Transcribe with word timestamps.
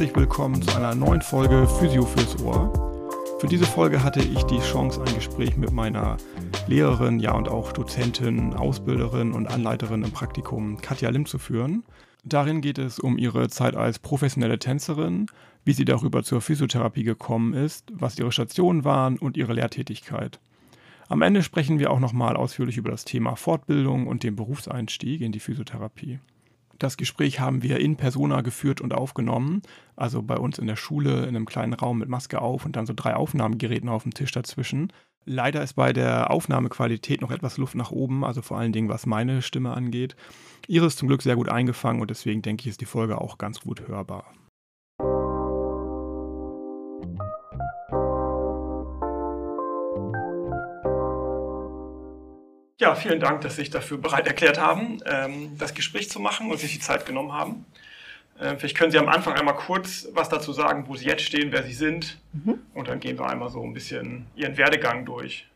herzlich 0.00 0.16
willkommen 0.16 0.62
zu 0.62 0.74
einer 0.74 0.94
neuen 0.94 1.20
Folge 1.20 1.68
Physio 1.78 2.06
fürs 2.06 2.42
Ohr. 2.42 2.72
Für 3.38 3.46
diese 3.46 3.66
Folge 3.66 4.02
hatte 4.02 4.20
ich 4.20 4.42
die 4.44 4.60
Chance, 4.60 5.02
ein 5.06 5.14
Gespräch 5.14 5.58
mit 5.58 5.72
meiner 5.72 6.16
Lehrerin, 6.66 7.20
ja 7.20 7.32
und 7.32 7.50
auch 7.50 7.70
Dozentin, 7.70 8.54
Ausbilderin 8.54 9.32
und 9.32 9.46
Anleiterin 9.46 10.02
im 10.02 10.10
Praktikum 10.10 10.80
Katja 10.80 11.10
Lim 11.10 11.26
zu 11.26 11.36
führen. 11.36 11.84
Darin 12.24 12.62
geht 12.62 12.78
es 12.78 12.98
um 12.98 13.18
ihre 13.18 13.50
Zeit 13.50 13.76
als 13.76 13.98
professionelle 13.98 14.58
Tänzerin, 14.58 15.26
wie 15.66 15.74
sie 15.74 15.84
darüber 15.84 16.22
zur 16.22 16.40
Physiotherapie 16.40 17.04
gekommen 17.04 17.52
ist, 17.52 17.92
was 17.92 18.18
ihre 18.18 18.32
Stationen 18.32 18.84
waren 18.84 19.18
und 19.18 19.36
ihre 19.36 19.52
Lehrtätigkeit. 19.52 20.40
Am 21.10 21.20
Ende 21.20 21.42
sprechen 21.42 21.78
wir 21.78 21.90
auch 21.90 22.00
nochmal 22.00 22.36
ausführlich 22.36 22.78
über 22.78 22.90
das 22.90 23.04
Thema 23.04 23.36
Fortbildung 23.36 24.06
und 24.06 24.22
den 24.22 24.34
Berufseinstieg 24.34 25.20
in 25.20 25.32
die 25.32 25.40
Physiotherapie. 25.40 26.20
Das 26.80 26.96
Gespräch 26.96 27.40
haben 27.40 27.62
wir 27.62 27.78
in 27.78 27.96
Persona 27.96 28.40
geführt 28.40 28.80
und 28.80 28.94
aufgenommen, 28.94 29.60
also 29.96 30.22
bei 30.22 30.38
uns 30.38 30.58
in 30.58 30.66
der 30.66 30.76
Schule 30.76 31.24
in 31.26 31.36
einem 31.36 31.44
kleinen 31.44 31.74
Raum 31.74 31.98
mit 31.98 32.08
Maske 32.08 32.40
auf 32.40 32.64
und 32.64 32.74
dann 32.74 32.86
so 32.86 32.94
drei 32.96 33.14
Aufnahmegeräten 33.14 33.90
auf 33.90 34.04
dem 34.04 34.14
Tisch 34.14 34.32
dazwischen. 34.32 34.90
Leider 35.26 35.62
ist 35.62 35.74
bei 35.74 35.92
der 35.92 36.30
Aufnahmequalität 36.30 37.20
noch 37.20 37.30
etwas 37.30 37.58
Luft 37.58 37.74
nach 37.74 37.90
oben, 37.90 38.24
also 38.24 38.40
vor 38.40 38.56
allen 38.56 38.72
Dingen 38.72 38.88
was 38.88 39.04
meine 39.04 39.42
Stimme 39.42 39.74
angeht. 39.74 40.16
Ihre 40.68 40.86
ist 40.86 40.96
zum 40.96 41.08
Glück 41.08 41.20
sehr 41.20 41.36
gut 41.36 41.50
eingefangen 41.50 42.00
und 42.00 42.08
deswegen 42.08 42.40
denke 42.40 42.62
ich, 42.62 42.68
ist 42.68 42.80
die 42.80 42.86
Folge 42.86 43.20
auch 43.20 43.36
ganz 43.36 43.60
gut 43.60 43.86
hörbar. 43.86 44.24
Ja, 52.80 52.94
vielen 52.94 53.20
Dank, 53.20 53.42
dass 53.42 53.56
Sie 53.56 53.60
sich 53.60 53.70
dafür 53.70 53.98
bereit 53.98 54.26
erklärt 54.26 54.58
haben, 54.58 55.00
ähm, 55.04 55.58
das 55.58 55.74
Gespräch 55.74 56.08
zu 56.08 56.18
machen 56.18 56.50
und 56.50 56.58
sich 56.58 56.72
die 56.72 56.80
Zeit 56.80 57.04
genommen 57.04 57.34
haben. 57.34 57.66
Ähm, 58.40 58.58
vielleicht 58.58 58.74
können 58.74 58.90
Sie 58.90 58.98
am 58.98 59.10
Anfang 59.10 59.34
einmal 59.34 59.54
kurz 59.54 60.08
was 60.14 60.30
dazu 60.30 60.54
sagen, 60.54 60.86
wo 60.88 60.96
Sie 60.96 61.04
jetzt 61.04 61.20
stehen, 61.20 61.52
wer 61.52 61.62
Sie 61.62 61.74
sind. 61.74 62.18
Mhm. 62.32 62.58
Und 62.72 62.88
dann 62.88 62.98
gehen 62.98 63.18
wir 63.18 63.28
einmal 63.28 63.50
so 63.50 63.62
ein 63.62 63.74
bisschen 63.74 64.26
Ihren 64.34 64.56
Werdegang 64.56 65.04
durch. 65.04 65.46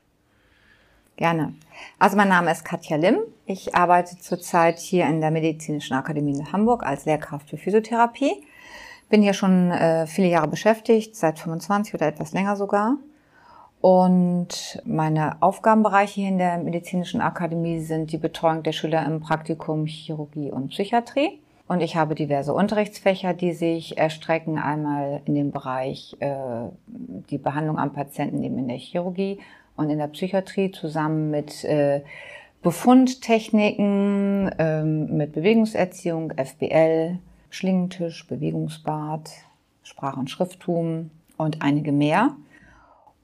Gerne. 1.17 1.55
Also 1.98 2.19
mein 2.19 2.28
Name 2.28 2.52
ist 2.52 2.62
Katja 2.62 2.98
Lim. 2.98 3.20
Ich 3.47 3.75
arbeite 3.75 4.19
zurzeit 4.19 4.78
hier 4.78 5.06
in 5.06 5.22
der 5.22 5.30
Medizinischen 5.30 5.95
Akademie 5.95 6.39
in 6.39 6.52
Hamburg 6.52 6.84
als 6.84 7.06
Lehrkraft 7.06 7.48
für 7.48 7.56
Physiotherapie. 7.56 8.45
Bin 9.08 9.22
hier 9.22 9.33
schon 9.33 9.70
äh, 9.70 10.06
viele 10.06 10.28
Jahre 10.28 10.48
beschäftigt, 10.48 11.17
seit 11.17 11.39
25 11.39 11.95
oder 11.95 12.06
etwas 12.06 12.33
länger 12.33 12.56
sogar. 12.56 12.98
Und 13.84 14.80
meine 14.86 15.42
Aufgabenbereiche 15.42 16.22
hier 16.22 16.28
in 16.30 16.38
der 16.38 16.56
Medizinischen 16.56 17.20
Akademie 17.20 17.80
sind 17.80 18.12
die 18.12 18.16
Betreuung 18.16 18.62
der 18.62 18.72
Schüler 18.72 19.04
im 19.04 19.20
Praktikum 19.20 19.84
Chirurgie 19.84 20.50
und 20.50 20.68
Psychiatrie. 20.68 21.38
Und 21.68 21.82
ich 21.82 21.94
habe 21.94 22.14
diverse 22.14 22.55
Unterrichtsfächer, 22.55 23.34
die 23.34 23.52
sich 23.52 23.98
erstrecken. 23.98 24.56
Einmal 24.56 25.20
in 25.27 25.34
dem 25.34 25.50
Bereich 25.50 26.16
äh, 26.20 26.70
die 26.86 27.36
Behandlung 27.36 27.77
am 27.78 27.92
Patienten 27.92 28.42
eben 28.42 28.56
in 28.56 28.68
der 28.68 28.78
Chirurgie 28.78 29.40
und 29.77 29.90
in 29.90 29.98
der 29.98 30.06
Psychiatrie 30.06 30.70
zusammen 30.70 31.30
mit 31.30 31.62
äh, 31.64 32.00
Befundtechniken, 32.62 34.48
äh, 34.58 34.82
mit 34.82 35.32
Bewegungserziehung, 35.32 36.32
FBL, 36.38 37.18
Schlingentisch, 37.50 38.27
Bewegungsbad, 38.28 39.30
Sprach- 39.82 40.16
und 40.16 40.30
Schrifttum 40.30 41.10
und 41.36 41.60
einige 41.60 41.92
mehr. 41.92 42.34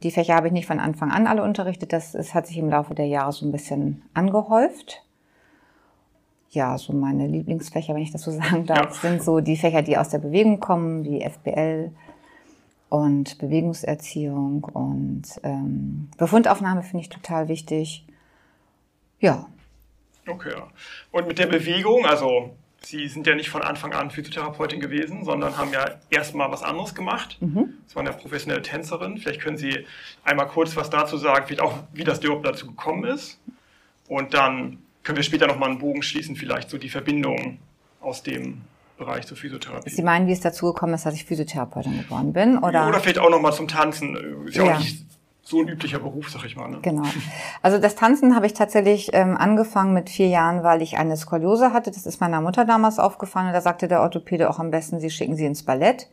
Die 0.03 0.11
Fächer 0.11 0.35
habe 0.35 0.47
ich 0.47 0.53
nicht 0.53 0.67
von 0.67 0.81
Anfang 0.81 1.11
an 1.11 1.27
alle 1.27 1.43
unterrichtet. 1.43 1.93
Das, 1.93 2.13
das 2.13 2.35
hat 2.35 2.47
sich 2.47 2.57
im 2.57 2.71
Laufe 2.71 2.95
der 2.95 3.07
Jahre 3.07 3.33
so 3.33 3.47
ein 3.47 3.53
bisschen 3.53 4.03
angehäuft. 4.15 5.03
Ja, 6.51 6.79
so 6.79 6.93
meine 6.93 7.27
Lieblingsfächer, 7.27 7.95
wenn 7.95 8.03
ich 8.03 8.13
das 8.13 8.23
so 8.23 8.31
sagen 8.31 8.67
darf, 8.67 9.01
sind 9.01 9.23
so 9.23 9.41
die 9.41 9.57
Fächer, 9.57 9.83
die 9.83 9.99
aus 9.99 10.09
der 10.09 10.19
Bewegung 10.19 10.59
kommen, 10.61 11.05
wie 11.05 11.21
FBL 11.23 11.93
und 12.89 13.39
Bewegungserziehung 13.39 14.65
und 14.65 15.23
ähm, 15.45 16.09
Befundaufnahme 16.17 16.83
finde 16.83 17.03
ich 17.03 17.09
total 17.09 17.49
wichtig. 17.49 18.05
Ja. 19.21 19.47
Okay. 20.27 20.55
Und 21.13 21.29
mit 21.29 21.39
der 21.39 21.47
Bewegung, 21.47 22.05
also 22.05 22.51
Sie 22.83 23.09
sind 23.09 23.27
ja 23.27 23.35
nicht 23.35 23.51
von 23.51 23.63
Anfang 23.63 23.93
an 23.93 24.11
Physiotherapeutin 24.11 24.81
gewesen, 24.81 25.25
sondern 25.25 25.59
haben 25.59 25.73
ja 25.73 25.97
erstmal 26.09 26.51
was 26.51 26.63
anderes 26.63 26.95
gemacht. 26.95 27.37
Mhm. 27.41 27.75
Sie 27.87 27.95
waren 27.95 28.07
ja 28.07 28.13
professionelle 28.13 28.63
Tänzerin. 28.63 29.19
Vielleicht 29.19 29.41
können 29.41 29.59
Sie 29.59 29.87
einmal 30.25 30.47
kurz 30.49 30.77
was 30.77 30.89
dazu 30.89 31.19
sagen, 31.19 31.45
vielleicht 31.47 31.63
auch, 31.63 31.75
wie 31.93 32.05
das 32.05 32.21
überhaupt 32.25 32.47
dazu 32.47 32.67
gekommen 32.67 33.05
ist. 33.05 33.39
Und 34.09 34.35
dann 34.35 34.79
können 35.03 35.17
wir 35.17 35.23
später 35.23 35.47
nochmal 35.47 35.71
einen 35.71 35.79
Bogen 35.79 36.03
schließen, 36.03 36.37
vielleicht 36.37 36.71
so 36.71 36.79
die 36.79 36.89
Verbindung 36.89 37.59
aus 38.01 38.23
dem 38.23 38.63
Bereich 38.97 39.27
zur 39.27 39.37
Physiotherapie. 39.37 39.91
Sie 39.91 40.03
meinen, 40.03 40.27
wie 40.27 40.33
es 40.33 40.41
dazu 40.41 40.73
gekommen 40.73 40.95
ist, 40.95 41.07
dass 41.07 41.15
ich 41.15 41.25
Physiotherapeutin 41.25 42.03
geworden 42.03 42.33
bin? 42.33 42.59
Oder, 42.59 42.89
oder 42.89 43.01
vielleicht 43.01 43.19
auch 43.19 43.31
nochmal 43.31 43.53
zum 43.53 43.69
Tanzen. 43.69 44.47
Ist 44.47 44.57
ja, 44.57 44.65
ja. 44.65 44.75
auch 44.75 44.79
nicht 44.79 45.05
so 45.51 45.61
ein 45.61 45.69
üblicher 45.69 45.99
Beruf, 45.99 46.31
sag 46.31 46.45
ich 46.45 46.57
mal. 46.57 46.69
Ne? 46.69 46.79
Genau. 46.83 47.03
Also 47.61 47.79
das 47.79 47.97
Tanzen 47.97 48.37
habe 48.37 48.47
ich 48.47 48.55
tatsächlich 48.55 49.11
ähm, 49.13 49.37
angefangen 49.37 49.93
mit 49.93 50.09
vier 50.09 50.29
Jahren, 50.29 50.63
weil 50.63 50.81
ich 50.81 50.97
eine 50.97 51.17
Skoliose 51.17 51.73
hatte. 51.73 51.91
Das 51.91 52.07
ist 52.07 52.21
meiner 52.21 52.41
Mutter 52.41 52.65
damals 52.65 52.99
aufgefallen. 52.99 53.53
Da 53.53 53.61
sagte 53.61 53.89
der 53.89 54.01
Orthopäde 54.01 54.49
auch 54.49 54.61
am 54.61 54.71
besten, 54.71 55.01
Sie 55.01 55.11
schicken 55.11 55.35
sie 55.35 55.47
ins 55.47 55.65
Ballett. 55.65 56.09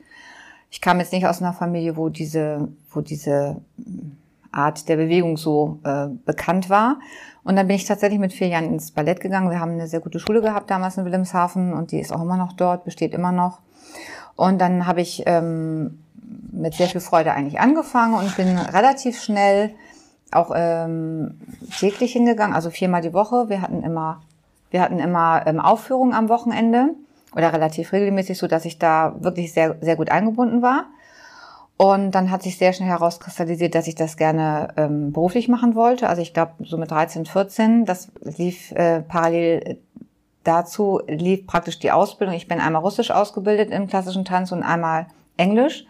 Ich 0.71 0.81
kam 0.81 0.99
jetzt 0.99 1.13
nicht 1.13 1.27
aus 1.27 1.41
einer 1.41 1.53
Familie, 1.53 1.95
wo 1.95 2.09
diese, 2.09 2.67
wo 2.91 3.01
diese 3.01 3.61
hm, 3.77 4.17
Art 4.51 4.89
der 4.89 4.97
Bewegung 4.97 5.37
so 5.37 5.79
äh, 5.83 6.07
bekannt 6.25 6.69
war. 6.69 6.99
Und 7.43 7.55
dann 7.55 7.67
bin 7.67 7.75
ich 7.75 7.85
tatsächlich 7.85 8.19
mit 8.19 8.33
vier 8.33 8.47
Jahren 8.47 8.73
ins 8.73 8.91
Ballett 8.91 9.19
gegangen. 9.19 9.51
Wir 9.51 9.59
haben 9.59 9.71
eine 9.71 9.87
sehr 9.87 9.99
gute 9.99 10.19
Schule 10.19 10.41
gehabt 10.41 10.69
damals 10.71 10.97
in 10.97 11.05
Wilhelmshaven 11.05 11.73
und 11.73 11.91
die 11.91 11.99
ist 11.99 12.11
auch 12.11 12.21
immer 12.21 12.37
noch 12.37 12.53
dort, 12.53 12.83
besteht 12.83 13.13
immer 13.13 13.31
noch. 13.31 13.59
Und 14.37 14.59
dann 14.59 14.85
habe 14.85 15.01
ich 15.01 15.23
ähm, 15.25 15.99
mit 16.51 16.75
sehr 16.75 16.87
viel 16.87 17.01
Freude 17.01 17.33
eigentlich 17.33 17.59
angefangen 17.59 18.13
und 18.13 18.37
bin 18.37 18.57
relativ 18.57 19.21
schnell 19.21 19.71
auch 20.31 20.51
ähm, 20.55 21.39
täglich 21.77 22.13
hingegangen, 22.13 22.55
also 22.55 22.69
viermal 22.69 23.01
die 23.01 23.13
Woche. 23.13 23.49
Wir 23.49 23.61
hatten 23.61 23.83
immer, 23.83 24.21
wir 24.71 24.81
hatten 24.81 24.99
immer 24.99 25.43
ähm, 25.45 25.59
Aufführungen 25.59 26.13
am 26.13 26.29
Wochenende 26.29 26.91
oder 27.35 27.51
relativ 27.51 27.91
regelmäßig, 27.93 28.37
so 28.37 28.47
dass 28.47 28.65
ich 28.65 28.77
da 28.77 29.15
wirklich 29.19 29.53
sehr, 29.53 29.75
sehr 29.81 29.95
gut 29.95 30.11
eingebunden 30.11 30.61
war. 30.61 30.85
Und 31.77 32.11
dann 32.11 32.31
hat 32.31 32.41
sich 32.41 32.57
sehr 32.57 32.73
schnell 32.73 32.89
herauskristallisiert, 32.89 33.75
dass 33.75 33.87
ich 33.87 33.95
das 33.95 34.17
gerne 34.17 34.69
ähm, 34.77 35.13
beruflich 35.13 35.47
machen 35.47 35.75
wollte. 35.75 36.09
Also 36.09 36.21
ich 36.23 36.33
glaube, 36.33 36.53
so 36.63 36.77
mit 36.77 36.89
13, 36.89 37.25
14, 37.25 37.85
das 37.85 38.11
lief 38.21 38.71
äh, 38.71 39.01
parallel 39.01 39.77
dazu, 40.47 41.01
lief 41.07 41.45
praktisch 41.45 41.79
die 41.79 41.91
Ausbildung. 41.91 42.35
Ich 42.35 42.47
bin 42.47 42.59
einmal 42.59 42.81
russisch 42.81 43.11
ausgebildet 43.11 43.71
im 43.71 43.87
klassischen 43.87 44.25
Tanz 44.25 44.51
und 44.51 44.63
einmal 44.63 45.07
Englisch. 45.37 45.85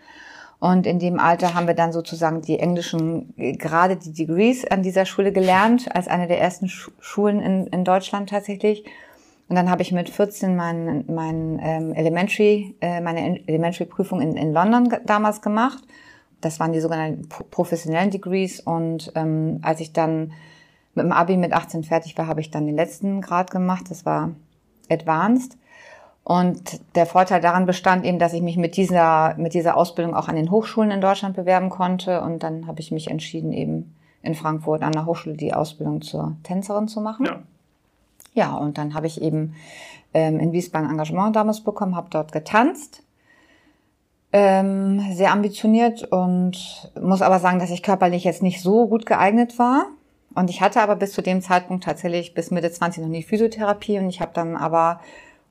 Und 0.59 0.87
in 0.87 0.97
dem 0.97 1.19
Alter 1.19 1.53
haben 1.53 1.67
wir 1.67 1.75
dann 1.75 1.93
sozusagen 1.93 2.41
die 2.41 2.59
englischen, 2.59 3.33
gerade 3.37 3.95
die 3.95 4.11
Degrees 4.11 4.65
an 4.65 4.81
dieser 4.81 5.05
Schule 5.05 5.31
gelernt, 5.31 5.95
als 5.95 6.07
eine 6.07 6.27
der 6.27 6.41
ersten 6.41 6.67
Schulen 6.67 7.39
in, 7.41 7.67
in 7.67 7.83
Deutschland 7.83 8.29
tatsächlich. 8.29 8.83
Und 9.49 9.55
dann 9.55 9.69
habe 9.69 9.81
ich 9.81 9.91
mit 9.91 10.09
14 10.09 10.55
mein, 10.55 11.05
mein 11.07 11.59
ähm, 11.61 11.93
Elementary, 11.93 12.75
äh, 12.81 13.01
meine 13.01 13.47
Elementary-Prüfung 13.47 14.19
in, 14.19 14.35
in 14.35 14.51
London 14.51 14.93
damals 15.05 15.41
gemacht. 15.41 15.83
Das 16.41 16.59
waren 16.59 16.73
die 16.73 16.81
sogenannten 16.81 17.29
professionellen 17.51 18.11
Degrees. 18.11 18.59
Und 18.59 19.11
ähm, 19.15 19.59
als 19.61 19.79
ich 19.79 19.93
dann 19.93 20.33
mit 20.95 21.05
dem 21.05 21.11
Abi 21.11 21.37
mit 21.37 21.53
18 21.53 21.83
fertig 21.83 22.17
war, 22.17 22.27
habe 22.27 22.41
ich 22.41 22.51
dann 22.51 22.65
den 22.65 22.75
letzten 22.75 23.21
Grad 23.21 23.51
gemacht. 23.51 23.85
Das 23.89 24.05
war 24.05 24.31
Advanced. 24.89 25.57
Und 26.23 26.81
der 26.95 27.05
Vorteil 27.05 27.39
daran 27.39 27.65
bestand 27.65 28.03
eben, 28.03 28.19
dass 28.19 28.33
ich 28.33 28.41
mich 28.41 28.57
mit 28.57 28.75
dieser, 28.75 29.35
mit 29.37 29.53
dieser 29.53 29.77
Ausbildung 29.77 30.13
auch 30.13 30.27
an 30.27 30.35
den 30.35 30.51
Hochschulen 30.51 30.91
in 30.91 30.99
Deutschland 30.99 31.37
bewerben 31.37 31.69
konnte. 31.69 32.21
Und 32.21 32.43
dann 32.43 32.67
habe 32.67 32.81
ich 32.81 32.91
mich 32.91 33.09
entschieden, 33.09 33.53
eben 33.53 33.95
in 34.21 34.35
Frankfurt 34.35 34.83
an 34.83 34.91
der 34.91 35.05
Hochschule 35.05 35.37
die 35.37 35.53
Ausbildung 35.53 36.01
zur 36.01 36.35
Tänzerin 36.43 36.89
zu 36.89 36.99
machen. 36.99 37.25
Ja, 37.25 37.39
ja 38.33 38.55
und 38.55 38.77
dann 38.77 38.93
habe 38.93 39.07
ich 39.07 39.21
eben 39.21 39.55
ähm, 40.13 40.39
in 40.39 40.51
Wiesbaden 40.51 40.89
Engagement 40.89 41.35
damals 41.35 41.61
bekommen, 41.61 41.95
habe 41.95 42.09
dort 42.09 42.33
getanzt. 42.33 43.03
Ähm, 44.33 44.99
sehr 45.13 45.31
ambitioniert 45.31 46.03
und 46.03 46.91
muss 47.01 47.21
aber 47.21 47.39
sagen, 47.39 47.59
dass 47.59 47.69
ich 47.69 47.81
körperlich 47.81 48.25
jetzt 48.25 48.43
nicht 48.43 48.61
so 48.61 48.87
gut 48.87 49.05
geeignet 49.05 49.57
war. 49.57 49.85
Und 50.37 50.51
ich 50.51 50.61
hatte 50.61 50.81
aber 50.81 50.95
bis 50.95 51.13
zu 51.13 51.23
dem 51.23 51.41
Zeitpunkt 51.41 51.83
tatsächlich 51.83 52.35
bis 52.35 52.51
Mitte 52.51 52.69
20 52.69 53.01
noch 53.01 53.09
nie 53.09 53.23
Physiotherapie 53.23 53.97
und 53.97 54.07
ich 54.07 54.21
habe 54.21 54.33
dann 54.35 54.55
aber 54.55 54.99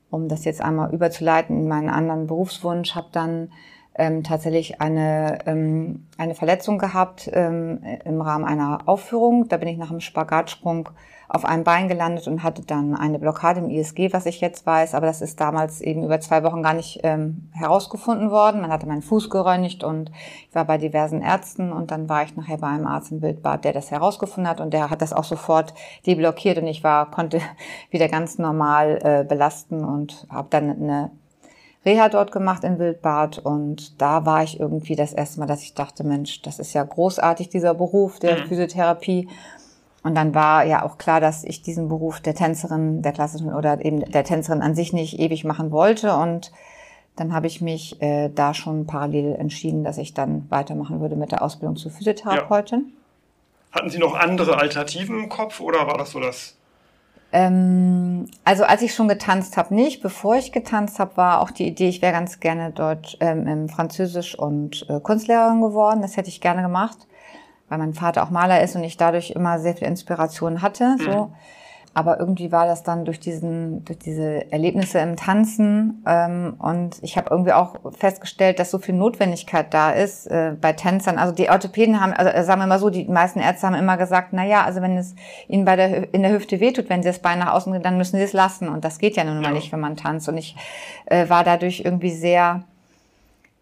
um 0.09 0.29
das 0.29 0.45
jetzt 0.45 0.61
einmal 0.61 0.93
überzuleiten 0.93 1.59
in 1.59 1.67
meinen 1.67 1.89
anderen 1.89 2.25
Berufswunsch, 2.25 2.95
habe 2.95 3.09
dann 3.11 3.51
ähm, 3.95 4.23
tatsächlich 4.23 4.79
eine, 4.79 5.39
ähm, 5.45 6.07
eine 6.17 6.35
Verletzung 6.35 6.77
gehabt 6.77 7.29
ähm, 7.33 7.81
im 8.05 8.21
Rahmen 8.21 8.45
einer 8.45 8.83
Aufführung. 8.85 9.49
Da 9.49 9.57
bin 9.57 9.67
ich 9.67 9.77
nach 9.77 9.89
einem 9.89 9.99
Spagatsprung 9.99 10.87
auf 11.29 11.43
einem 11.43 11.63
Bein 11.63 11.87
gelandet 11.87 12.27
und 12.27 12.43
hatte 12.43 12.61
dann 12.61 12.95
eine 12.95 13.19
Blockade 13.19 13.59
im 13.59 13.69
ISG, 13.69 14.13
was 14.13 14.25
ich 14.25 14.39
jetzt 14.39 14.65
weiß, 14.65 14.95
aber 14.95 15.07
das 15.07 15.21
ist 15.21 15.39
damals 15.41 15.81
eben 15.81 16.03
über 16.03 16.19
zwei 16.21 16.43
Wochen 16.43 16.63
gar 16.63 16.73
nicht 16.73 17.01
ähm, 17.03 17.49
herausgefunden 17.53 18.31
worden. 18.31 18.61
Man 18.61 18.71
hatte 18.71 18.87
meinen 18.87 19.01
Fuß 19.01 19.29
geröntgt 19.29 19.83
und 19.83 20.11
ich 20.47 20.55
war 20.55 20.65
bei 20.65 20.77
diversen 20.77 21.21
Ärzten 21.21 21.73
und 21.73 21.91
dann 21.91 22.07
war 22.07 22.23
ich 22.23 22.35
nachher 22.35 22.57
bei 22.57 22.67
einem 22.67 22.87
Arzt 22.87 23.11
im 23.11 23.21
Wildbad, 23.21 23.65
der 23.65 23.73
das 23.73 23.91
herausgefunden 23.91 24.49
hat 24.49 24.61
und 24.61 24.73
der 24.73 24.89
hat 24.89 25.01
das 25.01 25.13
auch 25.13 25.25
sofort 25.25 25.73
deblockiert 26.05 26.57
und 26.59 26.67
ich 26.67 26.83
war 26.83 27.11
konnte 27.11 27.41
wieder 27.91 28.07
ganz 28.07 28.37
normal 28.37 28.99
äh, 29.03 29.25
belasten 29.27 29.83
und 29.83 30.27
habe 30.29 30.47
dann 30.49 30.69
eine 30.69 31.11
Reha 31.85 32.09
dort 32.09 32.31
gemacht 32.31 32.63
in 32.63 32.79
Wildbad 32.79 33.39
und 33.39 34.01
da 34.01 34.25
war 34.25 34.43
ich 34.43 34.59
irgendwie 34.59 34.95
das 34.95 35.13
erste 35.13 35.39
Mal, 35.39 35.45
dass 35.45 35.61
ich 35.61 35.73
dachte, 35.73 36.03
Mensch, 36.03 36.41
das 36.41 36.59
ist 36.59 36.73
ja 36.73 36.83
großartig, 36.83 37.49
dieser 37.49 37.73
Beruf 37.73 38.19
der 38.19 38.39
mhm. 38.39 38.47
Physiotherapie. 38.47 39.29
Und 40.07 40.15
dann 40.15 40.33
war 40.33 40.63
ja 40.63 40.85
auch 40.85 40.97
klar, 40.97 41.19
dass 41.19 41.43
ich 41.43 41.61
diesen 41.61 41.89
Beruf 41.89 42.21
der 42.21 42.33
Tänzerin, 42.33 43.01
der 43.01 43.11
klassischen 43.11 43.53
oder 43.53 43.83
eben 43.83 43.99
der 43.99 44.23
Tänzerin 44.23 44.61
an 44.61 44.73
sich 44.73 44.93
nicht 44.93 45.19
ewig 45.19 45.43
machen 45.43 45.69
wollte. 45.69 46.15
Und 46.15 46.53
dann 47.17 47.33
habe 47.33 47.47
ich 47.47 47.59
mich 47.59 48.01
äh, 48.01 48.29
da 48.29 48.53
schon 48.53 48.87
parallel 48.87 49.35
entschieden, 49.35 49.83
dass 49.83 49.97
ich 49.97 50.13
dann 50.13 50.49
weitermachen 50.49 51.01
würde 51.01 51.17
mit 51.17 51.33
der 51.33 51.41
Ausbildung 51.41 51.75
zur 51.75 51.91
Physiotherapeutin. 51.91 52.93
Ja. 53.73 53.79
Hatten 53.79 53.89
Sie 53.89 53.99
noch 53.99 54.15
andere 54.15 54.57
Alternativen 54.57 55.23
im 55.23 55.27
Kopf 55.27 55.59
oder 55.59 55.87
war 55.87 55.97
das 55.97 56.11
so 56.11 56.21
das? 56.21 56.55
Ähm, 57.33 58.27
also 58.45 58.63
als 58.63 58.81
ich 58.81 58.95
schon 58.95 59.09
getanzt 59.09 59.57
habe, 59.57 59.75
nicht. 59.75 60.01
Bevor 60.01 60.37
ich 60.37 60.53
getanzt 60.53 60.99
habe, 60.99 61.17
war 61.17 61.41
auch 61.41 61.51
die 61.51 61.67
Idee, 61.67 61.89
ich 61.89 62.01
wäre 62.01 62.13
ganz 62.13 62.39
gerne 62.39 62.71
dort 62.71 63.17
ähm, 63.19 63.67
Französisch 63.67 64.39
und 64.39 64.85
äh, 64.87 65.01
Kunstlehrerin 65.01 65.59
geworden. 65.59 66.01
Das 66.01 66.15
hätte 66.15 66.29
ich 66.29 66.39
gerne 66.39 66.61
gemacht, 66.61 66.97
weil 67.69 67.77
mein 67.77 67.93
Vater 67.93 68.23
auch 68.23 68.29
Maler 68.29 68.61
ist 68.61 68.75
und 68.75 68.83
ich 68.83 68.97
dadurch 68.97 69.31
immer 69.31 69.59
sehr 69.59 69.75
viel 69.75 69.87
Inspiration 69.87 70.61
hatte. 70.61 70.95
So. 70.99 71.25
Mhm. 71.25 71.33
Aber 71.97 72.19
irgendwie 72.19 72.51
war 72.51 72.67
das 72.67 72.83
dann 72.83 73.05
durch 73.05 73.19
diesen, 73.19 73.83
durch 73.83 73.97
diese 73.97 74.51
Erlebnisse 74.51 74.99
im 74.99 75.15
Tanzen 75.15 76.03
ähm, 76.05 76.53
und 76.59 76.97
ich 77.01 77.17
habe 77.17 77.29
irgendwie 77.31 77.53
auch 77.53 77.77
festgestellt, 77.97 78.59
dass 78.59 78.69
so 78.69 78.77
viel 78.77 78.93
Notwendigkeit 78.93 79.73
da 79.73 79.89
ist 79.89 80.27
äh, 80.27 80.53
bei 80.61 80.73
Tänzern. 80.73 81.17
Also 81.17 81.33
die 81.33 81.49
Orthopäden 81.49 81.99
haben, 81.99 82.13
also 82.13 82.45
sagen 82.45 82.61
wir 82.61 82.67
mal 82.67 82.77
so, 82.77 82.91
die 82.91 83.05
meisten 83.05 83.39
Ärzte 83.39 83.65
haben 83.65 83.73
immer 83.73 83.97
gesagt, 83.97 84.29
na 84.31 84.45
ja, 84.45 84.63
also 84.63 84.83
wenn 84.83 84.95
es 84.95 85.15
ihnen 85.47 85.65
bei 85.65 85.75
der 85.75 86.13
in 86.13 86.21
der 86.21 86.33
Hüfte 86.33 86.59
wehtut, 86.59 86.87
wenn 86.87 87.01
sie 87.01 87.09
das 87.09 87.17
Bein 87.17 87.39
nach 87.39 87.53
außen 87.53 87.73
gehen, 87.73 87.81
dann 87.81 87.97
müssen 87.97 88.17
sie 88.17 88.23
es 88.23 88.33
lassen 88.33 88.69
und 88.69 88.85
das 88.85 88.99
geht 88.99 89.15
ja 89.15 89.23
nun 89.23 89.37
mal 89.37 89.45
ja. 89.45 89.51
nicht, 89.53 89.71
wenn 89.71 89.79
man 89.79 89.97
tanzt. 89.97 90.29
Und 90.29 90.37
ich 90.37 90.55
äh, 91.07 91.27
war 91.29 91.43
dadurch 91.43 91.81
irgendwie 91.83 92.11
sehr 92.11 92.63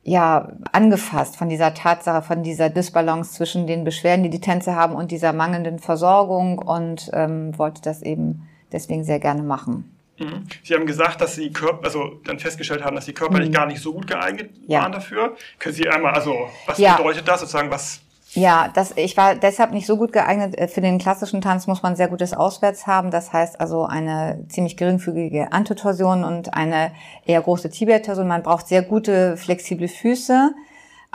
ja, 0.07 0.49
angefasst 0.71 1.35
von 1.35 1.49
dieser 1.49 1.73
Tatsache, 1.73 2.21
von 2.21 2.43
dieser 2.43 2.69
Disbalance 2.69 3.33
zwischen 3.33 3.65
den 3.65 3.83
Beschwerden, 3.83 4.21
die 4.21 4.29
die 4.29 4.39
Tänze 4.39 4.75
haben 4.75 4.93
und 4.93 5.09
dieser 5.09 5.33
mangelnden 5.33 5.79
Versorgung 5.79 6.59
und 6.59 7.09
ähm, 7.11 7.57
wollte 7.57 7.81
das 7.81 8.03
eben 8.03 8.47
deswegen 8.71 9.03
sehr 9.03 9.19
gerne 9.19 9.41
machen. 9.41 9.91
Mhm. 10.19 10.45
Sie 10.63 10.75
haben 10.75 10.85
gesagt, 10.85 11.21
dass 11.21 11.33
Sie 11.33 11.51
Körper, 11.51 11.83
also 11.85 12.21
dann 12.23 12.37
festgestellt 12.37 12.83
haben, 12.83 12.95
dass 12.95 13.05
Sie 13.05 13.13
körperlich 13.13 13.49
mhm. 13.49 13.53
gar 13.53 13.65
nicht 13.65 13.81
so 13.81 13.93
gut 13.93 14.05
geeignet 14.05 14.51
ja. 14.67 14.83
waren 14.83 14.91
dafür. 14.91 15.35
Können 15.57 15.73
Sie 15.73 15.89
einmal, 15.89 16.13
also 16.13 16.49
was 16.67 16.77
ja. 16.77 16.97
bedeutet 16.97 17.27
das 17.27 17.39
sozusagen, 17.39 17.71
was 17.71 18.01
ja, 18.35 18.69
das, 18.73 18.91
ich 18.97 19.15
war 19.15 19.35
deshalb 19.35 19.71
nicht 19.71 19.87
so 19.87 19.97
gut 19.97 20.11
geeignet. 20.11 20.57
Äh, 20.57 20.67
für 20.67 20.81
den 20.81 20.97
klassischen 20.97 21.41
Tanz 21.41 21.67
muss 21.67 21.83
man 21.83 21.95
sehr 21.95 22.09
gutes 22.09 22.33
Auswärts 22.33 22.85
haben. 22.85 23.09
Das 23.09 23.31
heißt 23.31 23.59
also 23.61 23.85
eine 23.85 24.45
ziemlich 24.49 24.75
geringfügige 24.75 25.53
Antetorsion 25.53 26.23
und 26.23 26.53
eine 26.53 26.91
eher 27.25 27.41
große 27.41 27.69
Tibiatorsion. 27.69 28.27
Man 28.27 28.43
braucht 28.43 28.67
sehr 28.67 28.81
gute, 28.81 29.37
flexible 29.37 29.87
Füße. 29.87 30.53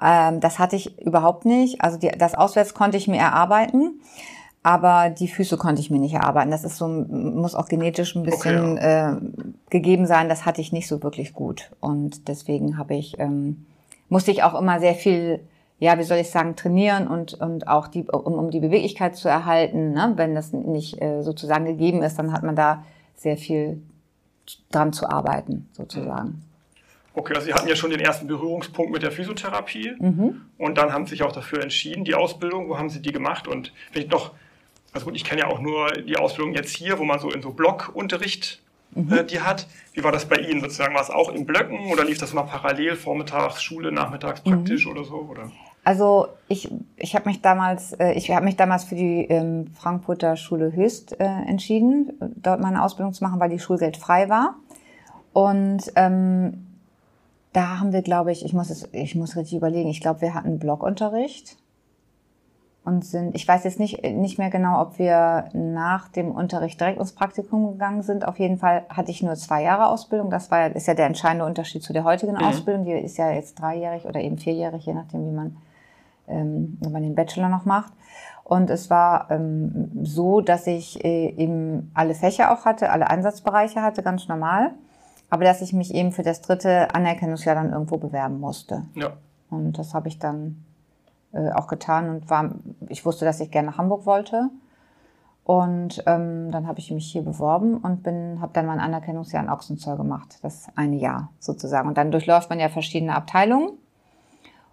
Ähm, 0.02 0.40
das 0.40 0.58
hatte 0.58 0.76
ich 0.76 0.98
überhaupt 0.98 1.44
nicht. 1.44 1.82
Also 1.82 1.98
die, 1.98 2.08
das 2.08 2.34
Auswärts 2.34 2.72
konnte 2.72 2.96
ich 2.96 3.06
mir 3.06 3.20
erarbeiten. 3.20 4.00
Aber 4.62 5.10
die 5.10 5.28
Füße 5.28 5.56
konnte 5.56 5.80
ich 5.80 5.90
mir 5.90 5.98
nicht 5.98 6.14
erarbeiten. 6.14 6.50
Das 6.50 6.64
ist 6.64 6.76
so, 6.76 6.88
muss 6.88 7.54
auch 7.54 7.68
genetisch 7.68 8.14
ein 8.14 8.22
bisschen 8.22 8.72
okay, 8.72 8.82
ja. 8.82 9.12
äh, 9.12 9.16
gegeben 9.68 10.06
sein. 10.06 10.28
Das 10.28 10.46
hatte 10.46 10.60
ich 10.62 10.72
nicht 10.72 10.88
so 10.88 11.02
wirklich 11.02 11.34
gut. 11.34 11.70
Und 11.80 12.28
deswegen 12.28 12.78
habe 12.78 12.94
ich, 12.94 13.18
ähm, 13.18 13.66
musste 14.08 14.30
ich 14.30 14.42
auch 14.42 14.58
immer 14.58 14.80
sehr 14.80 14.94
viel 14.94 15.40
ja, 15.80 15.98
wie 15.98 16.04
soll 16.04 16.18
ich 16.18 16.30
sagen, 16.30 16.56
trainieren 16.56 17.08
und, 17.08 17.34
und 17.34 17.66
auch 17.66 17.88
die, 17.88 18.04
um, 18.04 18.34
um 18.34 18.50
die 18.50 18.60
Beweglichkeit 18.60 19.16
zu 19.16 19.28
erhalten. 19.28 19.92
Ne? 19.92 20.12
Wenn 20.16 20.34
das 20.34 20.52
nicht 20.52 21.00
äh, 21.00 21.22
sozusagen 21.22 21.64
gegeben 21.64 22.02
ist, 22.02 22.18
dann 22.18 22.32
hat 22.32 22.42
man 22.42 22.54
da 22.54 22.84
sehr 23.16 23.38
viel 23.38 23.82
dran 24.70 24.92
zu 24.92 25.08
arbeiten, 25.08 25.68
sozusagen. 25.72 26.44
Okay, 27.14 27.34
also 27.34 27.46
Sie 27.46 27.54
hatten 27.54 27.66
ja 27.66 27.76
schon 27.76 27.90
den 27.90 28.00
ersten 28.00 28.26
Berührungspunkt 28.26 28.92
mit 28.92 29.02
der 29.02 29.10
Physiotherapie 29.10 29.94
mhm. 29.98 30.42
und 30.58 30.76
dann 30.78 30.92
haben 30.92 31.06
Sie 31.06 31.10
sich 31.10 31.22
auch 31.22 31.32
dafür 31.32 31.62
entschieden, 31.62 32.04
die 32.04 32.14
Ausbildung, 32.14 32.68
wo 32.68 32.78
haben 32.78 32.90
Sie 32.90 33.00
die 33.00 33.12
gemacht? 33.12 33.48
Und 33.48 33.72
wenn 33.92 34.02
ich 34.02 34.10
noch, 34.10 34.32
also 34.92 35.06
gut, 35.06 35.16
ich 35.16 35.24
kenne 35.24 35.40
ja 35.40 35.46
auch 35.48 35.60
nur 35.60 35.88
die 35.92 36.16
Ausbildung 36.16 36.54
jetzt 36.54 36.76
hier, 36.76 36.98
wo 36.98 37.04
man 37.04 37.18
so 37.18 37.30
in 37.30 37.42
so 37.42 37.52
Blockunterricht 37.52 38.60
mhm. 38.92 39.12
äh, 39.12 39.24
die 39.24 39.40
hat. 39.40 39.66
Wie 39.92 40.04
war 40.04 40.12
das 40.12 40.26
bei 40.26 40.36
Ihnen 40.36 40.60
sozusagen? 40.60 40.94
War 40.94 41.02
es 41.02 41.10
auch 41.10 41.30
in 41.30 41.46
Blöcken 41.46 41.90
oder 41.90 42.04
lief 42.04 42.18
das 42.18 42.32
mal 42.32 42.42
parallel, 42.42 42.96
vormittags 42.96 43.62
Schule, 43.62 43.92
nachmittags 43.92 44.42
praktisch 44.42 44.84
mhm. 44.84 44.92
oder 44.92 45.04
so? 45.04 45.16
Oder? 45.16 45.50
Also 45.82 46.28
ich, 46.48 46.70
ich 46.96 47.14
habe 47.14 47.28
mich 47.28 47.40
damals, 47.40 47.92
äh, 47.94 48.12
ich 48.12 48.30
habe 48.30 48.44
mich 48.44 48.56
damals 48.56 48.84
für 48.84 48.94
die 48.94 49.24
ähm, 49.24 49.68
Frankfurter 49.74 50.36
Schule 50.36 50.72
Höchst 50.72 51.18
äh, 51.18 51.24
entschieden, 51.24 52.12
dort 52.36 52.60
meine 52.60 52.82
Ausbildung 52.82 53.14
zu 53.14 53.24
machen, 53.24 53.40
weil 53.40 53.48
die 53.48 53.58
Schulgeld 53.58 53.96
frei 53.96 54.28
war. 54.28 54.56
Und 55.32 55.92
ähm, 55.96 56.66
da 57.52 57.80
haben 57.80 57.92
wir, 57.92 58.02
glaube 58.02 58.30
ich, 58.30 58.44
ich 58.44 58.52
muss 58.52 58.70
es, 58.70 58.88
ich 58.92 59.14
muss 59.14 59.36
richtig 59.36 59.56
überlegen. 59.56 59.88
Ich 59.88 60.00
glaube, 60.00 60.20
wir 60.20 60.34
hatten 60.34 60.58
Blockunterricht 60.58 61.56
und 62.84 63.04
sind, 63.04 63.34
ich 63.34 63.46
weiß 63.46 63.64
jetzt 63.64 63.78
nicht, 63.78 64.02
nicht 64.02 64.38
mehr 64.38 64.50
genau, 64.50 64.80
ob 64.80 64.98
wir 64.98 65.48
nach 65.52 66.08
dem 66.08 66.30
Unterricht 66.30 66.80
direkt 66.80 66.98
ins 66.98 67.12
Praktikum 67.12 67.72
gegangen 67.72 68.02
sind. 68.02 68.26
Auf 68.26 68.38
jeden 68.38 68.58
Fall 68.58 68.84
hatte 68.88 69.10
ich 69.10 69.22
nur 69.22 69.34
zwei 69.34 69.62
Jahre 69.62 69.88
Ausbildung. 69.88 70.30
Das 70.30 70.50
war 70.50 70.60
ja, 70.60 70.66
ist 70.66 70.86
ja 70.86 70.94
der 70.94 71.06
entscheidende 71.06 71.44
Unterschied 71.44 71.82
zu 71.82 71.92
der 71.92 72.04
heutigen 72.04 72.32
mhm. 72.32 72.44
Ausbildung. 72.44 72.84
Die 72.84 72.92
ist 72.92 73.18
ja 73.18 73.30
jetzt 73.30 73.58
dreijährig 73.60 74.04
oder 74.04 74.20
eben 74.20 74.38
vierjährig, 74.38 74.84
je 74.86 74.94
nachdem, 74.94 75.26
wie 75.26 75.34
man 75.34 75.56
ähm, 76.30 76.78
wenn 76.80 76.92
man 76.92 77.02
den 77.02 77.14
Bachelor 77.14 77.48
noch 77.48 77.64
macht. 77.64 77.92
Und 78.44 78.68
es 78.68 78.90
war 78.90 79.30
ähm, 79.30 79.90
so, 80.02 80.40
dass 80.40 80.66
ich 80.66 81.04
äh, 81.04 81.28
eben 81.36 81.90
alle 81.94 82.14
Fächer 82.14 82.52
auch 82.52 82.64
hatte, 82.64 82.90
alle 82.90 83.08
Einsatzbereiche 83.08 83.82
hatte, 83.82 84.02
ganz 84.02 84.26
normal. 84.26 84.72
Aber 85.28 85.44
dass 85.44 85.62
ich 85.62 85.72
mich 85.72 85.94
eben 85.94 86.10
für 86.10 86.24
das 86.24 86.40
dritte 86.40 86.92
Anerkennungsjahr 86.92 87.54
dann 87.54 87.72
irgendwo 87.72 87.98
bewerben 87.98 88.40
musste. 88.40 88.86
Ja. 88.94 89.12
Und 89.50 89.78
das 89.78 89.94
habe 89.94 90.08
ich 90.08 90.18
dann 90.18 90.64
äh, 91.32 91.52
auch 91.52 91.68
getan 91.68 92.10
und 92.10 92.28
war, 92.28 92.50
ich 92.88 93.06
wusste, 93.06 93.24
dass 93.24 93.38
ich 93.38 93.52
gerne 93.52 93.68
nach 93.68 93.78
Hamburg 93.78 94.04
wollte. 94.06 94.50
Und 95.44 96.02
ähm, 96.06 96.50
dann 96.50 96.66
habe 96.66 96.80
ich 96.80 96.90
mich 96.90 97.10
hier 97.10 97.22
beworben 97.22 97.76
und 97.78 98.02
bin, 98.02 98.40
habe 98.40 98.52
dann 98.52 98.66
mein 98.66 98.80
Anerkennungsjahr 98.80 99.42
in 99.42 99.48
Ochsenzoll 99.50 99.96
gemacht, 99.96 100.38
das 100.42 100.66
eine 100.76 100.96
Jahr 100.96 101.30
sozusagen. 101.38 101.88
Und 101.88 101.98
dann 101.98 102.10
durchläuft 102.10 102.50
man 102.50 102.60
ja 102.60 102.68
verschiedene 102.68 103.14
Abteilungen 103.14 103.70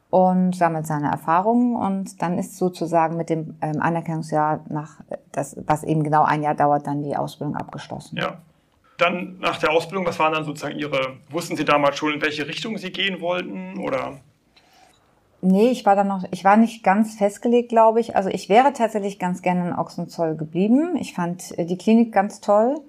und 0.09 0.55
sammelt 0.55 0.87
seine 0.87 1.11
Erfahrungen 1.11 1.75
und 1.75 2.21
dann 2.21 2.37
ist 2.37 2.57
sozusagen 2.57 3.17
mit 3.17 3.29
dem 3.29 3.57
ähm, 3.61 3.81
Anerkennungsjahr 3.81 4.63
nach 4.69 5.01
das, 5.31 5.57
was 5.65 5.83
eben 5.83 6.03
genau 6.03 6.23
ein 6.23 6.43
Jahr 6.43 6.55
dauert, 6.55 6.87
dann 6.87 7.03
die 7.03 7.15
Ausbildung 7.15 7.55
abgeschlossen. 7.55 8.17
Ja. 8.17 8.37
Dann 8.97 9.37
nach 9.39 9.57
der 9.59 9.71
Ausbildung, 9.71 10.07
was 10.07 10.17
waren 10.17 10.33
dann 10.33 10.43
sozusagen 10.43 10.79
Ihre, 10.79 11.17
wussten 11.29 11.55
Sie 11.55 11.65
damals 11.65 11.97
schon, 11.97 12.13
in 12.13 12.21
welche 12.21 12.47
Richtung 12.47 12.77
Sie 12.77 12.91
gehen 12.91 13.21
wollten 13.21 13.77
oder? 13.77 14.17
Nee, 15.41 15.69
ich 15.69 15.85
war 15.85 15.95
dann 15.95 16.07
noch, 16.07 16.23
ich 16.31 16.43
war 16.43 16.57
nicht 16.57 16.83
ganz 16.83 17.15
festgelegt, 17.15 17.69
glaube 17.69 17.99
ich. 17.99 18.15
Also 18.15 18.29
ich 18.29 18.49
wäre 18.49 18.73
tatsächlich 18.73 19.19
ganz 19.19 19.43
gerne 19.43 19.67
in 19.67 19.75
Ochsenzoll 19.75 20.35
geblieben. 20.35 20.95
Ich 20.99 21.13
fand 21.13 21.57
äh, 21.59 21.65
die 21.65 21.77
Klinik 21.77 22.11
ganz 22.11 22.41
toll 22.41 22.79